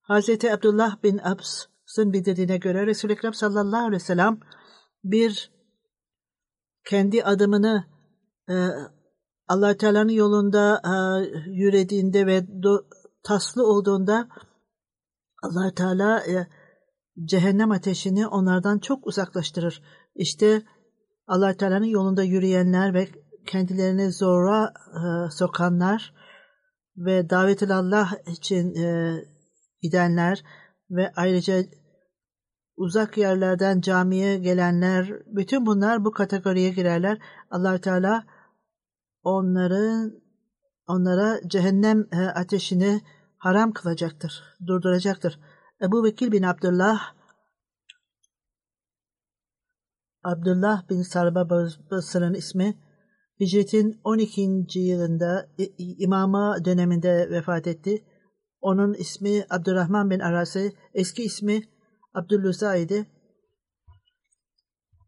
Hazreti 0.01 0.53
Abdullah 0.53 1.03
bin 1.03 1.17
Abs'ın 1.17 2.13
bildirdiğine 2.13 2.57
göre 2.57 2.85
Resul-i 2.85 3.11
Ekrem 3.11 3.33
sallallahu 3.33 3.85
aleyhi 3.85 4.01
ve 4.01 4.05
sellem 4.05 4.39
bir 5.03 5.51
kendi 6.85 7.23
adımını 7.23 7.85
e, 8.49 8.55
allah 9.47 9.77
Teala'nın 9.77 10.11
yolunda 10.11 10.81
e, 10.85 10.93
yürüdüğünde 11.51 12.25
ve 12.25 12.63
do, 12.63 12.85
taslı 13.23 13.67
olduğunda 13.67 14.29
allah 15.43 15.73
Teala 15.73 16.19
e, 16.19 16.47
cehennem 17.25 17.71
ateşini 17.71 18.27
onlardan 18.27 18.79
çok 18.79 19.07
uzaklaştırır. 19.07 19.81
İşte 20.17 20.61
allah 21.27 21.57
Teala'nın 21.57 21.85
yolunda 21.85 22.23
yürüyenler 22.23 22.93
ve 22.93 23.07
kendilerini 23.45 24.11
zora 24.11 24.73
e, 24.73 25.31
sokanlar 25.31 26.13
ve 26.97 27.29
davet 27.29 27.71
Allah 27.71 28.09
için 28.27 28.75
e, 28.75 29.15
gidenler 29.81 30.43
ve 30.89 31.11
ayrıca 31.15 31.63
uzak 32.77 33.17
yerlerden 33.17 33.81
camiye 33.81 34.37
gelenler, 34.37 35.13
bütün 35.27 35.65
bunlar 35.65 36.05
bu 36.05 36.11
kategoriye 36.11 36.69
girerler. 36.69 37.17
allah 37.51 37.77
Teala 37.77 38.23
onların 39.23 40.11
onlara 40.87 41.39
cehennem 41.47 42.07
e, 42.11 42.17
ateşini 42.17 43.01
haram 43.37 43.73
kılacaktır, 43.73 44.43
durduracaktır. 44.67 45.39
Ebu 45.81 46.03
Bekir 46.03 46.31
bin 46.31 46.43
Abdullah 46.43 47.16
Abdullah 50.27 50.89
bin 50.89 51.01
Sarba 51.01 51.49
Basır'ın 51.91 52.33
ismi 52.33 52.77
Hicretin 53.39 54.01
12. 54.03 54.79
yılında 54.79 55.49
imama 55.77 56.65
döneminde 56.65 57.29
vefat 57.29 57.67
etti. 57.67 58.05
Onun 58.61 58.93
ismi 58.93 59.45
Abdurrahman 59.49 60.09
bin 60.09 60.19
Arası, 60.19 60.71
eski 60.93 61.23
ismi 61.23 61.61
Abdülluza 62.13 62.75
idi. 62.75 63.05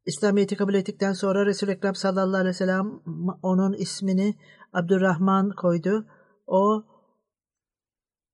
İslamiyet'i 0.05 0.55
kabul 0.55 0.74
ettikten 0.74 1.13
sonra 1.13 1.45
Resul-i 1.45 1.72
Ekrem 1.72 1.95
sallallahu 1.95 2.39
aleyhi 2.39 2.49
ve 2.49 2.53
sellem 2.53 3.01
onun 3.43 3.74
ismini 3.74 4.36
Abdurrahman 4.74 5.49
koydu. 5.49 6.05
O 6.47 6.84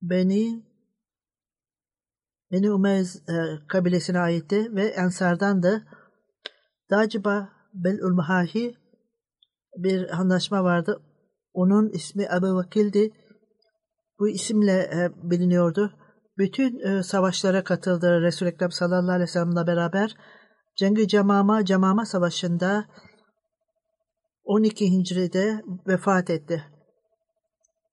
Beni 0.02 0.64
Beni 2.52 2.72
Umez 2.72 3.16
e, 3.30 3.34
kabilesine 3.68 4.20
aitti 4.20 4.76
ve 4.76 4.86
Ensar'dandı. 4.88 5.86
Daciba 6.90 7.50
Bel-Ulmahahi 7.74 8.76
bir 9.78 10.20
anlaşma 10.20 10.64
vardı. 10.64 11.02
Onun 11.54 11.90
ismi 11.90 12.24
Ebu 12.38 12.56
Vakil'di. 12.56 13.12
Bu 14.20 14.30
isimle 14.30 14.72
e, 14.72 15.10
biliniyordu. 15.32 15.94
Bütün 16.38 16.80
e, 16.80 17.04
savaşlara 17.04 17.64
katıldı 17.64 18.22
Resul-i 18.22 18.50
Ekrem 18.50 18.72
sallallahu 18.72 19.12
aleyhi 19.12 19.22
ve 19.22 19.28
sellem'le 19.28 19.68
beraber. 19.68 20.16
Cengi 20.76 21.08
Cemama, 21.08 21.66
Cemama 21.66 22.06
Savaşı'nda 22.06 22.86
12 24.44 24.92
Hicri'de 24.92 25.62
vefat 25.88 26.30
etti. 26.30 26.64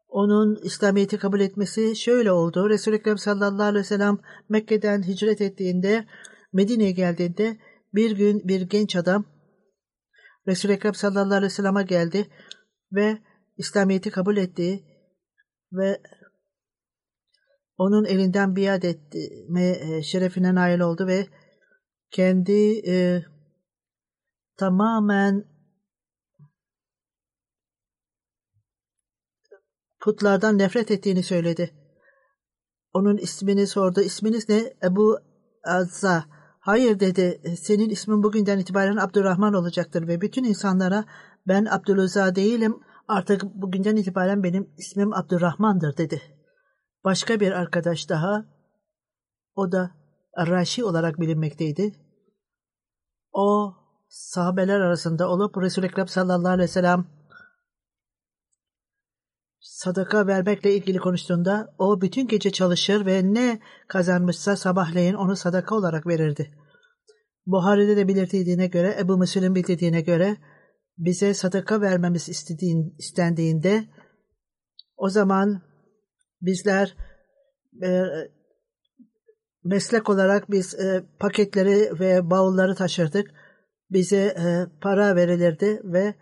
Onun 0.09 0.59
İslamiyet'i 0.63 1.19
kabul 1.19 1.41
etmesi 1.41 1.97
şöyle 1.97 2.33
oldu. 2.33 2.69
Resul-i 2.69 2.97
Ekrem 2.97 3.19
sallallahu 3.19 3.63
aleyhi 3.63 3.85
ve 3.85 3.89
sellem 3.89 4.19
Mekke'den 4.49 5.03
hicret 5.03 5.41
ettiğinde, 5.41 6.07
Medine'ye 6.53 6.91
geldiğinde 6.91 7.57
bir 7.95 8.17
gün 8.17 8.49
bir 8.49 8.61
genç 8.61 8.97
adam 8.97 9.25
Resul-i 10.47 10.73
Ekrem 10.73 10.95
sallallahu 10.95 11.35
aleyhi 11.35 11.43
ve 11.43 11.55
sellem'e 11.55 11.83
geldi 11.83 12.27
ve 12.93 13.19
İslamiyet'i 13.57 14.11
kabul 14.11 14.37
etti 14.37 14.85
ve 15.73 16.01
onun 17.77 18.05
elinden 18.05 18.57
biat 18.57 18.85
etme 18.85 19.71
e, 19.71 20.03
şerefine 20.03 20.55
nail 20.55 20.81
oldu 20.81 21.07
ve 21.07 21.27
kendi 22.11 22.89
e, 22.89 23.25
tamamen 24.57 25.45
putlardan 30.01 30.59
nefret 30.59 30.91
ettiğini 30.91 31.23
söyledi. 31.23 31.75
Onun 32.93 33.17
ismini 33.17 33.67
sordu. 33.67 34.01
İsminiz 34.01 34.49
ne? 34.49 34.75
Ebu 34.83 35.19
Azza. 35.65 36.25
Hayır 36.63 37.01
dedi. 37.01 37.57
Senin 37.57 37.91
ismin 37.91 38.23
bugünden 38.23 38.59
itibaren 38.59 38.97
Abdurrahman 38.97 39.55
olacaktır 39.55 40.09
ve 40.09 40.21
bütün 40.21 40.45
insanlara 40.45 41.05
ben 41.49 41.65
Abdülüza 41.65 42.35
değilim. 42.35 42.81
Artık 43.09 43.45
bugünden 43.45 43.97
itibaren 43.97 44.43
benim 44.43 44.71
ismim 44.79 45.13
Abdurrahman'dır 45.13 45.97
dedi. 45.97 46.23
Başka 47.05 47.41
bir 47.41 47.53
arkadaş 47.53 48.09
daha, 48.09 48.45
o 49.55 49.73
da 49.73 49.91
Raşi 50.39 50.85
olarak 50.85 51.21
bilinmekteydi. 51.21 51.93
O 53.33 53.75
sahabeler 54.09 54.81
arasında 54.81 55.29
olup 55.29 55.59
Resul-i 55.59 55.87
Ekrem 55.87 56.09
sallallahu 56.09 56.53
aleyhi 56.53 56.69
ve 56.69 56.73
sellem 56.73 57.07
sadaka 59.63 60.27
vermekle 60.27 60.75
ilgili 60.75 60.99
konuştuğunda 60.99 61.75
o 61.79 62.01
bütün 62.01 62.29
gece 62.29 62.51
çalışır 62.51 63.07
ve 63.07 63.35
ne 63.35 63.61
kazanmışsa 63.89 64.57
sabahleyin 64.57 65.15
onu 65.15 65.37
sadaka 65.37 65.75
olarak 65.75 66.07
verirdi. 66.07 66.55
Buhari'de 67.47 67.97
de 67.97 68.09
belirtildiğine 68.09 68.67
göre, 68.67 68.97
Ebu 69.01 69.19
Müslim'in 69.19 69.55
bildirdiğine 69.55 70.01
göre 70.01 70.37
bize 70.99 71.35
sadaka 71.35 71.81
vermemiz 71.81 72.29
istediğin, 72.29 72.95
istendiğinde 72.99 73.85
o 74.97 75.09
zaman 75.09 75.63
bizler 76.41 76.97
e, 77.83 78.03
meslek 79.65 80.11
olarak 80.11 80.51
biz 80.51 80.75
e, 80.75 81.05
paketleri 81.19 82.01
ve 82.01 82.31
bavulları 82.31 82.75
taşırdık. 82.75 83.31
Bize 83.91 84.17
e, 84.17 84.67
para 84.81 85.17
verilirdi 85.17 85.81
ve 85.85 86.15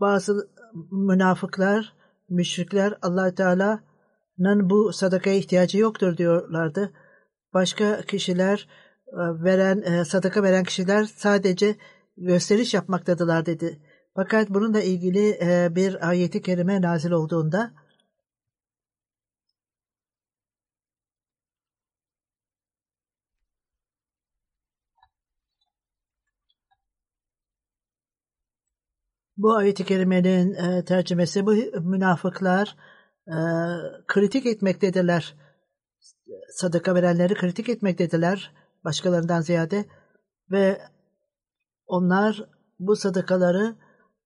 bazı 0.00 0.53
münafıklar, 0.90 1.92
müşrikler 2.28 2.98
allah 3.02 3.34
Teala'nın 3.34 4.70
bu 4.70 4.92
sadakaya 4.92 5.36
ihtiyacı 5.36 5.78
yoktur 5.78 6.16
diyorlardı. 6.16 6.92
Başka 7.54 8.00
kişiler 8.00 8.68
e, 9.08 9.16
veren, 9.16 9.82
e, 9.82 10.04
sadaka 10.04 10.42
veren 10.42 10.64
kişiler 10.64 11.04
sadece 11.04 11.76
gösteriş 12.16 12.74
yapmaktadılar 12.74 13.46
dedi. 13.46 13.80
Fakat 14.14 14.50
bununla 14.50 14.80
ilgili 14.80 15.38
e, 15.42 15.68
bir 15.74 16.08
ayeti 16.08 16.42
kerime 16.42 16.82
nazil 16.82 17.10
olduğunda 17.10 17.72
Bu 29.36 29.54
ayet-i 29.54 29.84
kerimenin 29.84 30.54
e, 30.54 30.84
tercümesi 30.84 31.46
bu 31.46 31.54
münafıklar 31.80 32.76
e, 33.26 33.36
kritik 34.06 34.46
etmektedirler. 34.46 35.34
Sadaka 36.50 36.94
verenleri 36.94 37.34
kritik 37.34 37.68
etmektedirler 37.68 38.52
başkalarından 38.84 39.40
ziyade 39.40 39.84
ve 40.50 40.80
onlar 41.86 42.44
bu 42.78 42.96
sadakaları 42.96 43.76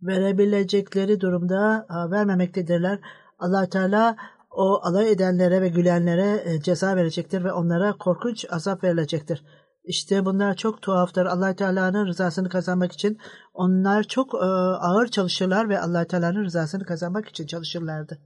verebilecekleri 0.03 1.21
durumda 1.21 1.87
e, 1.91 2.11
vermemektedirler. 2.11 2.99
allah 3.39 3.69
Teala 3.69 4.17
o 4.51 4.81
alay 4.83 5.13
edenlere 5.13 5.63
ve 5.63 5.69
gülenlere 5.69 6.43
e, 6.45 6.61
ceza 6.61 6.97
verecektir 6.97 7.45
ve 7.45 7.53
onlara 7.53 7.93
korkunç 7.99 8.47
azap 8.51 8.85
verilecektir. 8.85 9.45
İşte 9.89 10.25
bunlar 10.25 10.55
çok 10.55 10.83
tuhaftır. 10.83 11.27
allah 11.27 11.57
Teala'nın 11.57 12.07
rızasını 12.07 12.49
kazanmak 12.49 12.93
için 12.93 13.19
onlar 13.55 14.03
çok 14.03 14.35
e, 14.35 14.47
ağır 14.81 15.07
çalışırlar 15.07 15.69
ve 15.69 15.81
allah 15.81 16.05
Teala'nın 16.05 16.45
rızasını 16.45 16.85
kazanmak 16.85 17.29
için 17.29 17.47
çalışırlardı. 17.47 18.19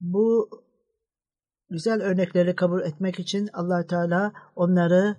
Bu 0.00 0.50
güzel 1.70 2.02
örnekleri 2.02 2.54
kabul 2.56 2.80
etmek 2.80 3.18
için 3.18 3.48
allah 3.52 3.86
Teala 3.86 4.32
onları 4.56 5.16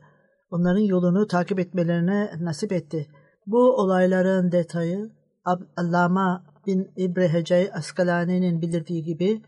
onların 0.50 0.82
yolunu 0.82 1.28
takip 1.28 1.60
etmelerine 1.60 2.32
nasip 2.40 2.72
etti. 2.72 3.08
Bu 3.48 3.76
olayların 3.76 4.52
detayı 4.52 5.12
Allama 5.78 6.44
bin 6.68 6.92
İbrehecey 6.98 7.70
Askalani'nin 7.74 8.62
bildirdiği 8.62 9.04
gibi 9.04 9.42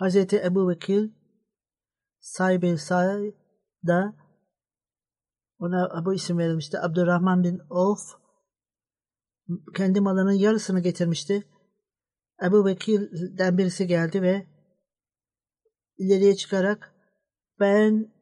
Hz. 0.00 0.16
Ebu 0.32 0.68
Vekil 0.68 1.10
sahibi 2.20 2.76
da 3.86 4.14
ona 5.58 6.04
bu 6.04 6.14
isim 6.14 6.38
verilmişti. 6.38 6.78
Abdurrahman 6.80 7.44
bin 7.44 7.60
Of 7.70 8.00
kendi 9.76 10.00
malının 10.00 10.32
yarısını 10.32 10.80
getirmişti. 10.80 11.44
Ebu 12.42 12.64
Vekil'den 12.64 13.58
birisi 13.58 13.86
geldi 13.86 14.22
ve 14.22 14.46
ileriye 15.98 16.36
çıkarak 16.36 16.94
ben 17.60 18.12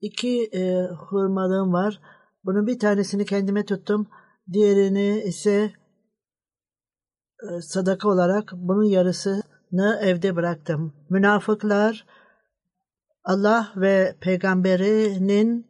iki 0.00 0.50
e, 0.52 0.86
hurmalığım 0.86 1.72
var. 1.72 2.00
Bunun 2.44 2.66
bir 2.66 2.78
tanesini 2.78 3.24
kendime 3.24 3.64
tuttum. 3.64 4.08
Diğerini 4.52 5.22
ise 5.26 5.72
e, 7.42 7.60
sadaka 7.60 8.08
olarak 8.08 8.52
bunun 8.56 8.84
yarısını 8.84 9.98
evde 10.02 10.36
bıraktım. 10.36 10.94
Münafıklar 11.10 12.06
Allah 13.24 13.72
ve 13.76 14.16
peygamberinin 14.20 15.66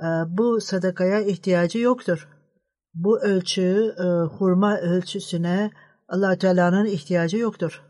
e, 0.00 0.06
bu 0.28 0.60
sadakaya 0.60 1.20
ihtiyacı 1.20 1.78
yoktur. 1.78 2.28
Bu 2.94 3.20
ölçü 3.20 3.94
e, 3.98 4.04
hurma 4.36 4.78
ölçüsüne 4.78 5.70
Allah 6.08 6.38
Teala'nın 6.38 6.86
ihtiyacı 6.86 7.36
yoktur. 7.36 7.82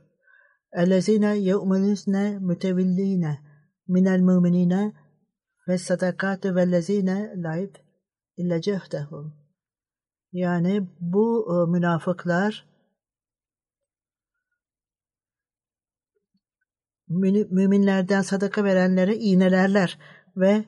Ellezine 0.72 1.36
yu'minune 1.36 2.38
mütevilline 2.38 3.38
minel 3.88 4.20
mu'minine 4.20 4.92
ve 5.68 5.78
sadakatü 5.78 6.54
vellezine 6.54 7.32
layb 7.36 7.74
illa 8.36 8.60
cehdehum. 8.60 9.34
Yani 10.32 10.88
bu 11.00 11.46
münafıklar 11.68 12.75
müminlerden 17.08 18.22
sadaka 18.22 18.64
verenlere 18.64 19.16
iğnelerler 19.16 19.98
ve 20.36 20.64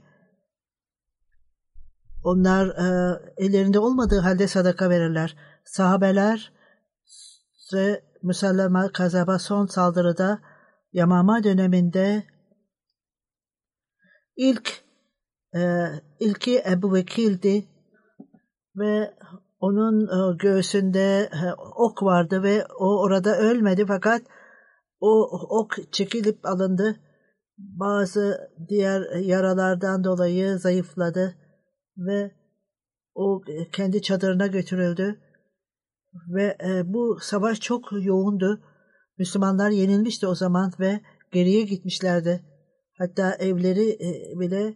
onlar 2.24 2.66
e, 2.66 3.18
ellerinde 3.36 3.78
olmadığı 3.78 4.18
halde 4.18 4.48
sadaka 4.48 4.90
verirler. 4.90 5.36
Sahabeler 5.64 6.52
ve 7.74 8.02
Müselleme 8.22 8.88
Kazaba 8.92 9.38
son 9.38 9.66
saldırıda 9.66 10.40
Yamama 10.92 11.44
döneminde 11.44 12.24
ilk 14.36 14.84
e, 15.54 15.86
ilki 16.20 16.62
Ebu 16.70 16.92
Vekil'di 16.92 17.64
ve 18.76 19.14
onun 19.60 20.00
e, 20.06 20.36
göğsünde 20.36 21.30
e, 21.32 21.52
ok 21.76 22.02
vardı 22.02 22.42
ve 22.42 22.66
o 22.78 23.02
orada 23.02 23.38
ölmedi 23.38 23.86
fakat 23.86 24.22
o 25.00 25.22
ok 25.60 25.92
çekilip 25.92 26.46
alındı. 26.46 26.96
Bazı 27.58 28.50
diğer 28.68 29.16
yaralardan 29.16 30.04
dolayı 30.04 30.58
zayıfladı 30.58 31.34
ve 31.96 32.32
o 33.14 33.42
kendi 33.72 34.02
çadırına 34.02 34.46
götürüldü. 34.46 35.20
Ve 36.34 36.56
e, 36.64 36.92
bu 36.92 37.18
savaş 37.20 37.60
çok 37.60 37.88
yoğundu. 37.92 38.60
Müslümanlar 39.18 39.70
yenilmişti 39.70 40.26
o 40.26 40.34
zaman 40.34 40.72
ve 40.80 41.00
geriye 41.32 41.62
gitmişlerdi. 41.62 42.44
Hatta 42.98 43.34
evleri 43.34 43.90
e, 43.90 44.40
bile 44.40 44.74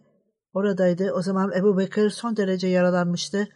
oradaydı. 0.53 1.13
O 1.13 1.23
zaman 1.23 1.53
Ebu 1.57 1.79
Bekir 1.79 2.11
son 2.11 2.37
derece 2.37 2.69
yaralanmıştı 2.69 3.49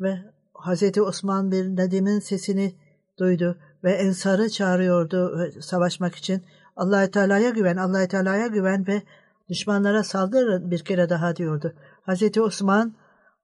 ve 0.00 0.18
Hazreti 0.54 1.02
Osman 1.02 1.50
bir 1.50 1.64
Nedim'in 1.64 2.18
sesini 2.18 2.74
duydu 3.18 3.58
ve 3.84 3.92
Ensar'ı 3.92 4.50
çağırıyordu 4.50 5.44
e, 5.44 5.62
savaşmak 5.62 6.14
için. 6.14 6.42
Allah 6.76 7.10
Teala'ya 7.10 7.50
güven, 7.50 7.76
Allah 7.76 8.08
Teala'ya 8.08 8.46
güven 8.46 8.86
ve 8.86 9.02
düşmanlara 9.48 10.02
saldırın 10.02 10.70
bir 10.70 10.84
kere 10.84 11.08
daha 11.08 11.36
diyordu. 11.36 11.74
Hazreti 12.02 12.42
Osman 12.42 12.94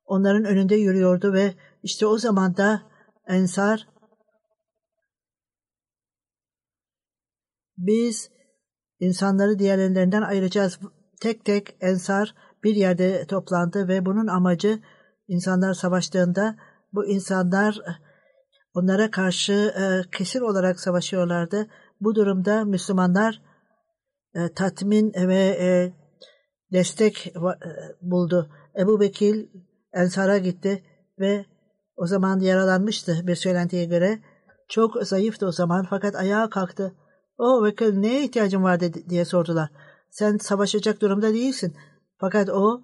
onların 0.04 0.44
önünde 0.44 0.74
yürüyordu 0.74 1.32
ve 1.32 1.54
işte 1.82 2.06
o 2.06 2.18
zaman 2.18 2.56
da 2.56 2.82
Ensar 3.26 3.88
biz 7.78 8.30
insanları 9.00 9.58
diğerlerinden 9.58 10.22
ayıracağız. 10.22 10.78
Tek 11.20 11.44
tek 11.44 11.76
Ensar 11.80 12.34
bir 12.64 12.74
yerde 12.74 13.26
toplandı 13.26 13.88
ve 13.88 14.06
bunun 14.06 14.26
amacı 14.26 14.80
insanlar 15.28 15.74
savaştığında 15.74 16.56
bu 16.92 17.06
insanlar 17.06 17.80
onlara 18.78 19.10
karşı 19.10 19.52
e, 19.52 20.10
kesin 20.16 20.40
olarak 20.40 20.80
savaşıyorlardı. 20.80 21.66
Bu 22.00 22.14
durumda 22.14 22.64
Müslümanlar 22.64 23.42
e, 24.34 24.54
tatmin 24.54 25.12
ve 25.14 25.58
e, 25.60 25.92
destek 26.72 27.26
e, 27.26 27.32
buldu. 28.02 28.50
Ebu 28.78 29.00
Bekir 29.00 29.48
Ensar'a 29.92 30.38
gitti 30.38 30.82
ve 31.18 31.44
o 31.96 32.06
zaman 32.06 32.40
yaralanmıştı 32.40 33.26
bir 33.26 33.34
söylentiye 33.34 33.84
göre. 33.84 34.18
Çok 34.68 35.02
zayıftı 35.02 35.46
o 35.46 35.52
zaman 35.52 35.86
fakat 35.90 36.14
ayağa 36.14 36.50
kalktı. 36.50 36.94
O 37.38 37.64
Bekir 37.64 37.92
neye 37.92 38.24
ihtiyacın 38.24 38.62
var 38.62 38.80
dedi, 38.80 39.10
diye 39.10 39.24
sordular. 39.24 39.68
Sen 40.10 40.36
savaşacak 40.36 41.00
durumda 41.00 41.34
değilsin. 41.34 41.76
Fakat 42.18 42.48
o 42.50 42.82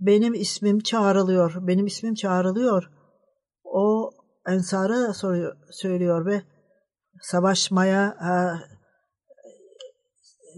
benim 0.00 0.34
ismim 0.34 0.80
çağrılıyor. 0.80 1.66
Benim 1.66 1.86
ismim 1.86 2.14
çağrılıyor. 2.14 2.90
O 3.64 4.10
Ensar'a 4.46 5.14
soruyor, 5.14 5.56
söylüyor 5.70 6.26
ve 6.26 6.42
savaşmaya 7.20 8.16
e, 8.20 8.30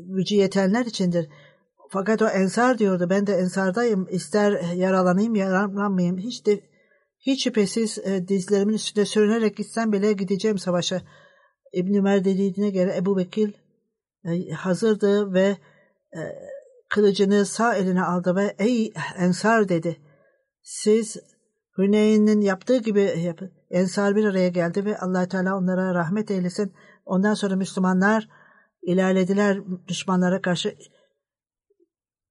gücü 0.03 0.34
yetenler 0.34 0.86
içindir. 0.86 1.28
Fakat 1.91 2.22
o 2.22 2.26
ensar 2.26 2.78
diyordu. 2.78 3.07
Ben 3.11 3.26
de 3.26 3.32
ensardayım. 3.32 4.07
İster 4.11 4.74
yaralanayım 4.74 5.34
yaralanmayayım. 5.34 6.18
Hiç 6.18 6.47
de 6.47 6.61
hiç 7.18 7.45
şüphesiz 7.45 7.99
e, 7.99 8.28
dizlerimin 8.28 8.74
üstünde 8.74 9.07
sürünerek 9.07 9.57
gitsem 9.57 9.93
bile 9.93 10.12
gideceğim 10.12 10.59
savaşa. 10.59 11.03
İbn 11.72 11.95
Ömer 11.95 12.24
dediğine 12.24 12.70
göre 12.70 12.97
Ebu 12.97 13.16
Bekir 13.16 13.55
e, 14.24 14.51
hazırdı 14.51 15.34
ve 15.34 15.57
e, 16.12 16.20
kılıcını 16.89 17.47
sağ 17.47 17.74
eline 17.74 18.03
aldı 18.03 18.36
ve 18.36 18.55
ey 18.59 18.93
ensar 19.16 19.68
dedi. 19.68 19.97
Siz 20.62 21.16
Hüneyn'in 21.78 22.41
yaptığı 22.41 22.76
gibi 22.76 23.03
yapın. 23.03 23.58
Ensar 23.71 24.16
bir 24.16 24.25
araya 24.25 24.49
geldi 24.49 24.85
ve 24.85 24.99
allah 24.99 25.29
Teala 25.29 25.57
onlara 25.57 25.95
rahmet 25.95 26.31
eylesin. 26.31 26.73
Ondan 27.07 27.35
sonra 27.35 27.57
Müslümanlar 27.57 28.29
ilerlediler 28.83 29.59
düşmanlara 29.89 30.43
karşı. 30.43 30.75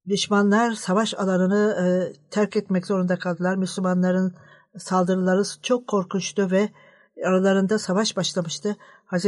Düşmanlar 0.08 0.72
savaş 0.72 1.14
alanını 1.14 1.78
e, 1.82 1.86
terk 2.30 2.56
etmek 2.56 2.88
zorunda 2.88 3.20
kaldılar. 3.20 3.56
Müslümanların 3.56 4.36
saldırıları 4.78 5.44
çok 5.62 5.88
korkunçtu 5.88 6.52
ve 6.52 6.70
aralarında 7.26 7.80
savaş 7.80 8.18
başlamıştı. 8.18 8.76
Hz. 9.12 9.26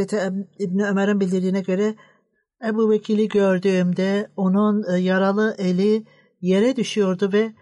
İbni 0.58 0.86
Ömer'in 0.86 1.20
bildirdiğine 1.20 1.60
göre 1.60 1.94
Ebu 2.66 2.90
Bekir'i 2.90 3.28
gördüğümde 3.28 4.30
onun 4.36 4.94
e, 4.94 5.00
yaralı 5.00 5.54
eli 5.58 6.04
yere 6.40 6.76
düşüyordu 6.76 7.32
ve 7.32 7.52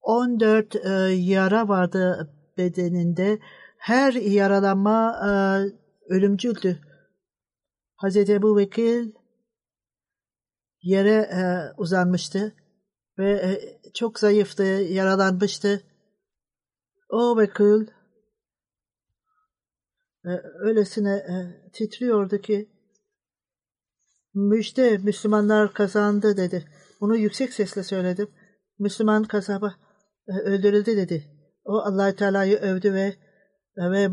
14 0.00 0.76
e, 0.76 0.90
yara 1.12 1.68
vardı 1.68 2.30
bedeninde. 2.58 3.38
Her 3.78 4.12
yaralanma 4.12 5.20
e, 5.22 5.30
ölümcüldü. 6.14 6.80
Hz. 8.04 8.16
Ebu 8.16 8.56
Bekir 8.56 9.12
yere 10.82 11.14
e, 11.14 11.42
uzanmıştı 11.78 12.54
ve 13.18 13.30
e, 13.30 13.80
çok 13.94 14.18
zayıftı, 14.18 14.62
yaralanmıştı. 14.62 15.82
O 17.10 17.38
Bekir 17.38 17.88
e, 20.24 20.30
öylesine 20.58 21.14
e, 21.14 21.34
titriyordu 21.72 22.38
ki 22.38 22.70
müjde 24.34 24.98
Müslümanlar 24.98 25.74
kazandı 25.74 26.36
dedi. 26.36 26.64
Bunu 27.00 27.16
yüksek 27.16 27.52
sesle 27.52 27.82
söyledim. 27.82 28.28
Müslüman 28.78 29.24
kasaba 29.24 29.74
e, 30.28 30.32
öldürüldü 30.32 30.96
dedi. 30.96 31.35
O 31.66 31.78
allah 31.78 32.16
Teala'yı 32.16 32.56
övdü 32.56 32.92
ve 32.92 33.16
ve 33.76 34.10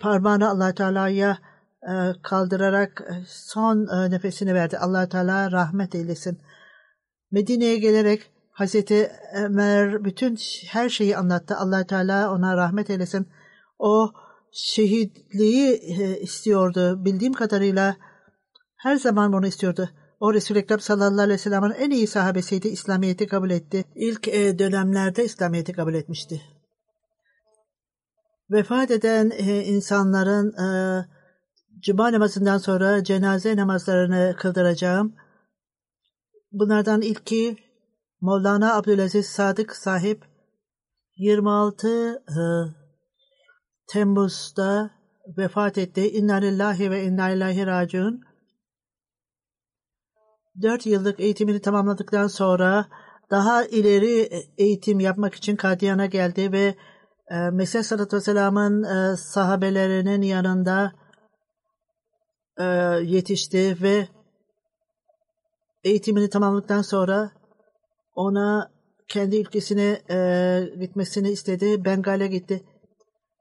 parmağını 0.00 0.50
allah 0.50 0.74
Teala'ya 0.74 1.38
e, 1.82 1.92
kaldırarak 2.22 3.02
e, 3.10 3.14
son 3.26 3.86
e, 3.86 4.10
nefesini 4.10 4.54
verdi. 4.54 4.78
allah 4.78 5.08
Teala 5.08 5.52
rahmet 5.52 5.94
eylesin. 5.94 6.38
Medine'ye 7.30 7.78
gelerek 7.78 8.30
Hazreti 8.50 9.12
Ömer 9.34 10.04
bütün 10.04 10.36
her 10.68 10.88
şeyi 10.88 11.16
anlattı. 11.16 11.56
allah 11.56 11.86
Teala 11.86 12.32
ona 12.32 12.56
rahmet 12.56 12.90
eylesin. 12.90 13.28
O 13.78 14.12
şehitliği 14.52 15.80
istiyordu. 16.20 17.04
Bildiğim 17.04 17.32
kadarıyla 17.32 17.96
her 18.76 18.96
zaman 18.96 19.32
bunu 19.32 19.46
istiyordu. 19.46 19.90
O 20.20 20.34
Resul-i 20.34 20.58
Ekrem 20.58 20.80
sallallahu 20.80 21.20
aleyhi 21.20 21.38
ve 21.38 21.42
sellem'in 21.42 21.70
en 21.70 21.90
iyi 21.90 22.06
sahabesiydi. 22.06 22.68
İslamiyet'i 22.68 23.26
kabul 23.26 23.50
etti. 23.50 23.84
İlk 23.94 24.26
dönemlerde 24.58 25.24
İslamiyet'i 25.24 25.72
kabul 25.72 25.94
etmişti. 25.94 26.53
Vefat 28.50 28.90
eden 28.90 29.30
insanların 29.64 30.54
Cuma 31.80 32.12
namazından 32.12 32.58
sonra 32.58 33.04
cenaze 33.04 33.56
namazlarını 33.56 34.36
kıldıracağım. 34.38 35.14
Bunlardan 36.52 37.02
ilki 37.02 37.56
Mevlana 38.22 38.76
Abdülaziz 38.76 39.26
Sadık 39.26 39.76
sahip 39.76 40.24
26 41.16 41.88
e, 41.88 42.36
Temmuz'da 43.88 44.90
vefat 45.38 45.78
etti. 45.78 46.08
İnna 46.10 46.34
lillahi 46.34 46.90
ve 46.90 47.04
inna 47.04 47.30
ilahi 47.30 47.66
raciun. 47.66 48.20
Dört 50.62 50.86
yıllık 50.86 51.20
eğitimini 51.20 51.60
tamamladıktan 51.60 52.26
sonra 52.26 52.86
daha 53.30 53.64
ileri 53.64 54.28
eğitim 54.58 55.00
yapmak 55.00 55.34
için 55.34 55.56
Kadiyan'a 55.56 56.06
geldi 56.06 56.52
ve 56.52 56.64
e, 56.64 56.74
Mesih 57.30 57.82
Sallallahu 57.82 58.16
Vesselam'ın 58.16 58.82
e, 58.82 59.16
sahabelerinin 59.16 60.22
yanında 60.22 60.92
e, 62.58 62.64
yetişti 63.04 63.76
ve 63.82 64.08
eğitimini 65.84 66.30
tamamladıktan 66.30 66.82
sonra 66.82 67.30
ona 68.14 68.72
kendi 69.08 69.36
ülkesine 69.36 70.02
e, 70.10 70.18
gitmesini 70.80 71.30
istedi. 71.30 71.84
Bengal'e 71.84 72.26
gitti. 72.26 72.64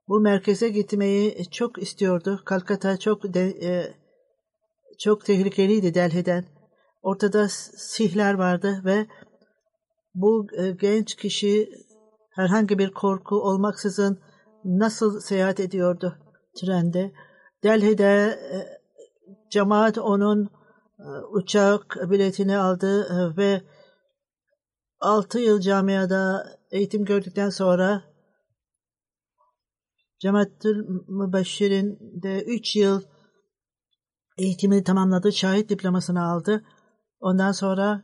Bu 0.07 0.19
merkeze 0.19 0.69
gitmeyi 0.69 1.49
çok 1.51 1.81
istiyordu. 1.81 2.41
Kalkata 2.45 2.97
çok 2.97 3.33
de, 3.33 3.95
çok 4.99 5.25
tehlikeliydi 5.25 5.93
Delhi'den. 5.93 6.45
Ortada 7.01 7.47
sihler 7.77 8.33
vardı 8.33 8.81
ve 8.85 9.07
bu 10.13 10.47
genç 10.81 11.15
kişi 11.15 11.69
herhangi 12.35 12.77
bir 12.79 12.91
korku 12.91 13.35
olmaksızın 13.35 14.19
nasıl 14.65 15.19
seyahat 15.19 15.59
ediyordu 15.59 16.17
trende. 16.55 17.13
Delhi'de 17.63 18.39
e, 18.53 18.57
Cemaat 19.49 19.97
onun 19.97 20.49
e, 20.99 21.07
uçak 21.31 21.97
biletini 22.09 22.57
aldı 22.57 23.03
e, 23.03 23.37
ve 23.37 23.61
6 24.99 25.39
yıl 25.39 25.59
camiada 25.59 26.47
eğitim 26.71 27.05
gördükten 27.05 27.49
sonra 27.49 28.03
Cemaatül 30.19 30.85
Mübeşşir'in 31.07 31.99
de 32.23 32.43
3 32.43 32.75
yıl 32.75 33.01
eğitimini 34.37 34.83
tamamladı. 34.83 35.31
Şahit 35.31 35.69
diplomasını 35.69 36.23
aldı. 36.23 36.65
Ondan 37.19 37.51
sonra 37.51 38.03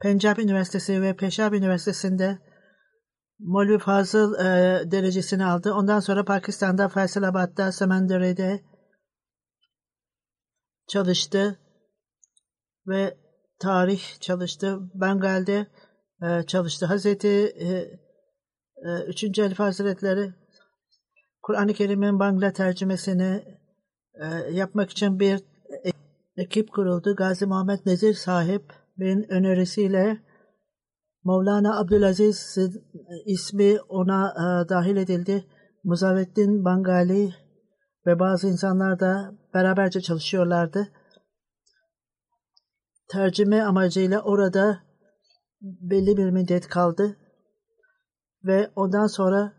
Pencap 0.00 0.38
Üniversitesi 0.38 1.02
ve 1.02 1.16
Peşab 1.16 1.52
Üniversitesi'nde 1.52 2.38
Molvi 3.38 3.78
Fazıl 3.78 4.34
e, 4.34 4.90
derecesini 4.90 5.44
aldı. 5.44 5.72
Ondan 5.72 6.00
sonra 6.00 6.24
Pakistan'da 6.24 6.88
Faisalabad'da, 6.88 7.72
Semendere'de 7.72 8.60
çalıştı 10.88 11.58
ve 12.86 13.18
tarih 13.58 14.20
çalıştı. 14.20 14.78
Bengal'de 14.94 15.66
e, 16.22 16.42
çalıştı. 16.46 16.86
Hazreti 16.86 17.28
e, 17.28 17.68
e, 18.88 19.04
3. 19.08 19.38
Halife 19.38 19.62
Hazretleri 19.62 20.34
Kur'an-ı 21.42 21.74
Kerim'in 21.74 22.18
Bangla 22.18 22.52
tercümesini 22.52 23.44
e, 24.14 24.26
yapmak 24.50 24.90
için 24.90 25.20
bir 25.20 25.40
ekip 26.36 26.72
kuruldu. 26.72 27.16
Gazi 27.16 27.46
Muhammed 27.46 27.78
Nezir 27.86 28.14
sahibin 28.14 29.32
önerisiyle 29.32 30.18
Mevlana 31.24 31.80
Abdülaziz 31.80 32.58
ismi 33.26 33.80
ona 33.88 34.30
e, 34.30 34.68
dahil 34.68 34.96
edildi. 34.96 35.44
Muzavettin 35.84 36.64
Bangali 36.64 37.34
ve 38.06 38.18
bazı 38.18 38.48
insanlar 38.48 39.00
da 39.00 39.32
beraberce 39.54 40.00
çalışıyorlardı. 40.00 40.88
Tercüme 43.08 43.62
amacıyla 43.62 44.22
orada 44.22 44.78
belli 45.60 46.16
bir 46.16 46.30
müddet 46.30 46.68
kaldı 46.68 47.16
ve 48.44 48.70
ondan 48.76 49.06
sonra 49.06 49.52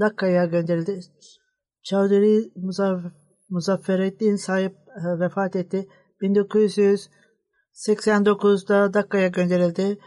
Dakka'ya 0.00 0.44
gönderildi. 0.44 1.00
Çavdari 1.82 2.52
Muzaffereddin 3.50 4.36
sahip 4.36 4.76
e, 4.76 5.20
vefat 5.20 5.56
etti. 5.56 5.88
1989'da 6.22 8.94
Dakka'ya 8.94 9.28
gönderildi. 9.28 9.98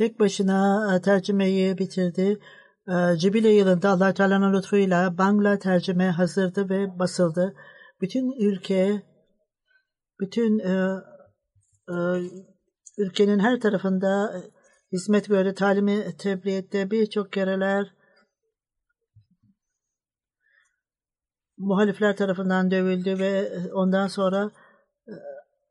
Tek 0.00 0.20
başına 0.20 0.96
e, 0.96 1.00
tercümeyi 1.00 1.78
bitirdi. 1.78 2.38
E, 2.88 3.16
Cibile 3.18 3.48
yılında 3.48 3.90
allah 3.90 4.14
Teala'nın 4.14 4.54
lütfuyla 4.54 5.18
Bangla 5.18 5.58
tercüme 5.58 6.10
hazırdı 6.10 6.68
ve 6.68 6.98
basıldı. 6.98 7.54
Bütün 8.00 8.32
ülke, 8.32 9.02
bütün 10.20 10.58
e, 10.58 11.00
e, 11.88 11.94
ülkenin 12.98 13.38
her 13.38 13.60
tarafında 13.60 14.42
hizmet 14.92 15.28
gördü. 15.28 15.54
Talimi 15.54 16.16
tebliğette 16.18 16.90
birçok 16.90 17.32
kereler 17.32 17.94
muhalifler 21.58 22.16
tarafından 22.16 22.70
dövüldü 22.70 23.18
ve 23.18 23.50
ondan 23.72 24.06
sonra 24.06 24.50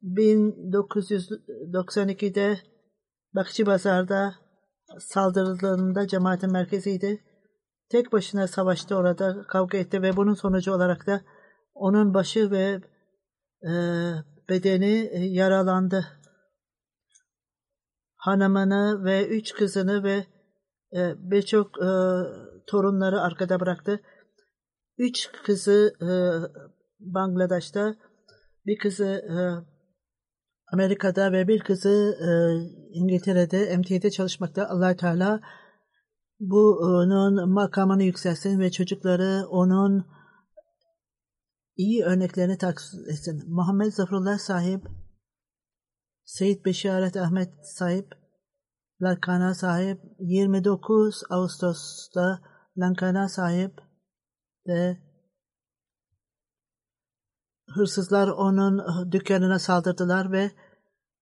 1992'de 0.04 2.58
Bakçı 3.36 3.66
Bazar'da 3.66 4.36
saldırılarında 5.00 6.08
cemaatin 6.08 6.52
merkeziydi. 6.52 7.24
Tek 7.90 8.12
başına 8.12 8.48
savaştı 8.48 8.96
orada, 8.96 9.44
kavga 9.48 9.78
etti 9.78 10.02
ve 10.02 10.16
bunun 10.16 10.34
sonucu 10.34 10.74
olarak 10.74 11.08
da 11.08 11.22
onun 11.74 12.14
başı 12.14 12.52
ve 12.52 12.82
e, 13.64 13.72
bedeni 14.50 15.10
yaralandı. 15.34 16.06
Hanımını 18.16 19.04
ve 19.06 19.28
üç 19.28 19.54
kızını 19.54 20.04
ve 20.04 20.26
e, 20.94 21.14
birçok 21.18 21.68
e, 21.78 21.90
torunları 22.68 23.22
arkada 23.22 23.60
bıraktı. 23.60 24.00
Üç 24.98 25.32
kızı 25.44 25.94
e, 26.02 26.10
Bangladeş'te, 27.00 27.96
bir 28.66 28.78
kızı 28.78 29.06
e, 29.06 29.36
Amerika'da 30.74 31.32
ve 31.32 31.48
bir 31.48 31.60
kızı 31.60 32.18
e, 32.22 32.30
İngiltere'de 32.94 33.78
MT'de 33.78 34.12
çalışmakta. 34.12 34.70
allah 34.70 34.96
Teala 34.96 35.42
bu 36.40 36.78
onun 36.82 37.50
makamını 37.50 38.04
yükselsin 38.04 38.60
ve 38.60 38.72
çocukları 38.72 39.48
onun 39.50 40.06
iyi 41.76 42.04
örneklerini 42.04 42.58
taksit 42.58 43.08
etsin. 43.08 43.44
Muhammed 43.48 43.92
Zafarullah 43.92 44.38
sahip, 44.38 44.88
Seyyid 46.26 46.66
Beşaret 46.66 47.18
Ahmet 47.18 47.50
sahip, 47.64 48.08
Lankana 49.02 49.54
sahip, 49.56 50.02
29 50.20 51.22
Ağustos'ta 51.30 52.40
Lankana 52.78 53.30
sahip 53.30 53.82
de 54.68 55.09
hırsızlar 57.74 58.28
onun 58.28 59.12
dükkanına 59.12 59.60
saldırdılar 59.60 60.32
ve 60.32 60.52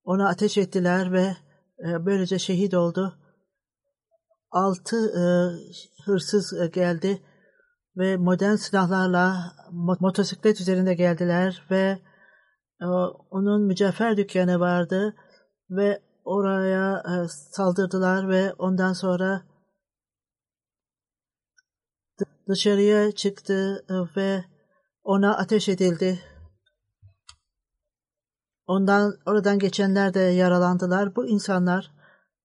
ona 0.03 0.29
ateş 0.29 0.57
ettiler 0.57 1.13
ve 1.13 1.37
e, 1.79 2.05
böylece 2.05 2.39
şehit 2.39 2.73
oldu. 2.73 3.17
Altı 4.51 4.97
e, 4.97 5.23
hırsız 6.05 6.53
e, 6.53 6.67
geldi 6.67 7.21
ve 7.97 8.17
modern 8.17 8.55
silahlarla 8.55 9.53
motosiklet 9.99 10.61
üzerinde 10.61 10.93
geldiler 10.93 11.65
ve 11.71 11.99
onun 13.31 13.61
mücevher 13.61 14.17
dükkanı 14.17 14.59
vardı 14.59 15.15
ve 15.69 16.01
oraya 16.25 17.03
saldırdılar 17.29 18.29
ve 18.29 18.53
ondan 18.53 18.93
sonra 18.93 19.41
dışarıya 22.47 23.11
çıktı 23.11 23.85
ve 24.17 24.43
ona 25.03 25.37
ateş 25.37 25.69
edildi. 25.69 26.19
Ondan 28.67 29.13
oradan 29.25 29.59
geçenler 29.59 30.13
de 30.13 30.19
yaralandılar. 30.19 31.15
Bu 31.15 31.27
insanlar 31.27 31.91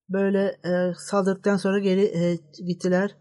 böyle 0.08 0.44
e, 0.64 0.94
saldırdıktan 0.96 1.56
sonra 1.56 1.78
geri 1.78 2.04
e, 2.04 2.38
gittiler. 2.66 3.16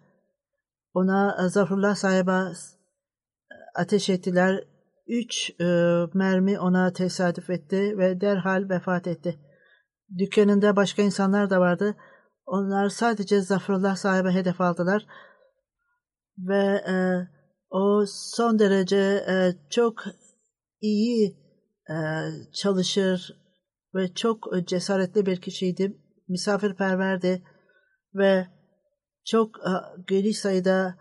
Ona 0.93 1.45
e, 1.45 1.49
Zaferullah 1.49 1.95
sahiba 1.95 2.51
e, 2.51 3.55
ateş 3.75 4.09
ettiler. 4.09 4.63
üç 5.07 5.49
e, 5.61 5.65
mermi 6.13 6.59
ona 6.59 6.93
tesadüf 6.93 7.49
etti 7.49 7.97
ve 7.97 8.21
derhal 8.21 8.69
vefat 8.69 9.07
etti. 9.07 9.39
Dükkanında 10.17 10.75
başka 10.75 11.01
insanlar 11.01 11.49
da 11.49 11.59
vardı. 11.59 11.95
Onlar 12.45 12.89
sadece 12.89 13.41
Zaferullah 13.41 13.95
sahibi 13.95 14.29
hedef 14.29 14.61
aldılar. 14.61 15.05
Ve 16.37 16.83
e, 16.87 16.95
o 17.69 18.05
son 18.07 18.59
derece 18.59 19.25
e, 19.29 19.53
çok 19.69 20.03
iyi 20.81 21.40
çalışır 22.53 23.41
ve 23.95 24.13
çok 24.13 24.47
cesaretli 24.67 25.25
bir 25.25 25.41
kişiydi. 25.41 25.97
Misafirperverdi 26.27 27.43
ve 28.15 28.47
çok 29.25 29.57
e, 29.57 29.71
geniş 30.07 30.39
sayıda 30.39 30.95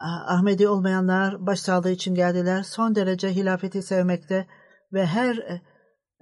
e, 0.00 0.06
Ahmedi 0.06 0.68
olmayanlar 0.68 1.46
başsağlığı 1.46 1.90
için 1.90 2.14
geldiler. 2.14 2.62
Son 2.62 2.94
derece 2.94 3.28
hilafeti 3.28 3.82
sevmekte 3.82 4.46
ve 4.92 5.06
her 5.06 5.36
e, 5.36 5.62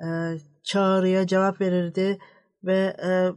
e, 0.06 0.38
çağrıya 0.64 1.26
cevap 1.26 1.60
verirdi 1.60 2.18
ve 2.64 2.96
e, 3.06 3.32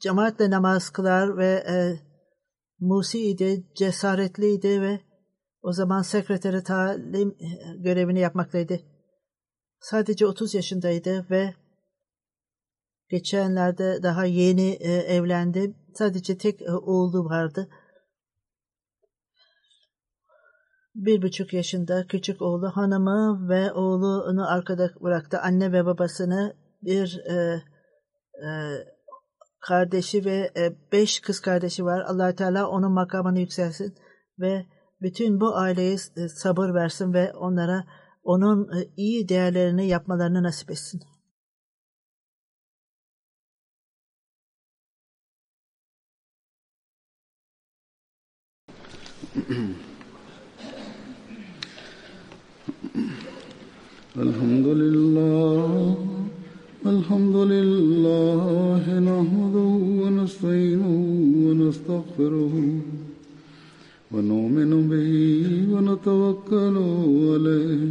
cemaatle 0.00 0.50
namaz 0.50 0.90
kılar 0.90 1.36
ve 1.36 1.64
e, 1.68 1.74
musiydi, 2.80 3.66
cesaretliydi 3.76 4.82
ve 4.82 5.00
o 5.62 5.72
zaman 5.72 6.02
sekreteri 6.02 6.62
talim 6.62 7.36
görevini 7.78 8.20
yapmaktaydı. 8.20 8.91
Sadece 9.82 10.26
30 10.26 10.54
yaşındaydı 10.54 11.26
ve 11.30 11.54
geçenlerde 13.08 14.02
daha 14.02 14.24
yeni 14.24 14.70
e, 14.70 14.92
evlendi. 14.92 15.74
Sadece 15.94 16.38
tek 16.38 16.62
e, 16.62 16.72
oğlu 16.72 17.24
vardı. 17.24 17.68
Bir 20.94 21.22
buçuk 21.22 21.52
yaşında 21.52 22.06
küçük 22.06 22.42
oğlu 22.42 22.70
hanımı 22.70 23.48
ve 23.48 23.72
oğlunu 23.72 24.50
arkada 24.50 24.90
bıraktı. 25.00 25.40
Anne 25.40 25.72
ve 25.72 25.84
babasını 25.84 26.56
bir 26.82 27.20
e, 27.30 27.62
e, 28.46 28.50
kardeşi 29.60 30.24
ve 30.24 30.50
e, 30.56 30.92
beş 30.92 31.20
kız 31.20 31.40
kardeşi 31.40 31.84
var. 31.84 32.00
allah 32.00 32.34
Teala 32.34 32.68
onun 32.68 32.92
makamını 32.92 33.40
yükselsin 33.40 33.94
ve 34.38 34.66
bütün 35.00 35.40
bu 35.40 35.56
aileye 35.56 35.96
e, 36.16 36.28
sabır 36.28 36.74
versin 36.74 37.12
ve 37.14 37.32
onlara 37.32 37.84
onun 38.23 38.79
e, 38.79 38.87
iyi 38.97 39.29
değerlerini 39.29 39.87
yapmalarını 39.87 40.43
nasip 40.43 40.71
etsin. 40.71 41.01
الحمد 54.25 54.67
لله 54.81 55.95
الحمد 56.85 57.35
لله 57.53 58.83
نحمده 59.09 59.73
ونستعينه 60.01 60.93
ونستغفره 61.45 62.55
ونؤمن 64.11 64.71
به 64.91 65.11
ونتوكل 65.73 66.75
عليه 67.31 67.90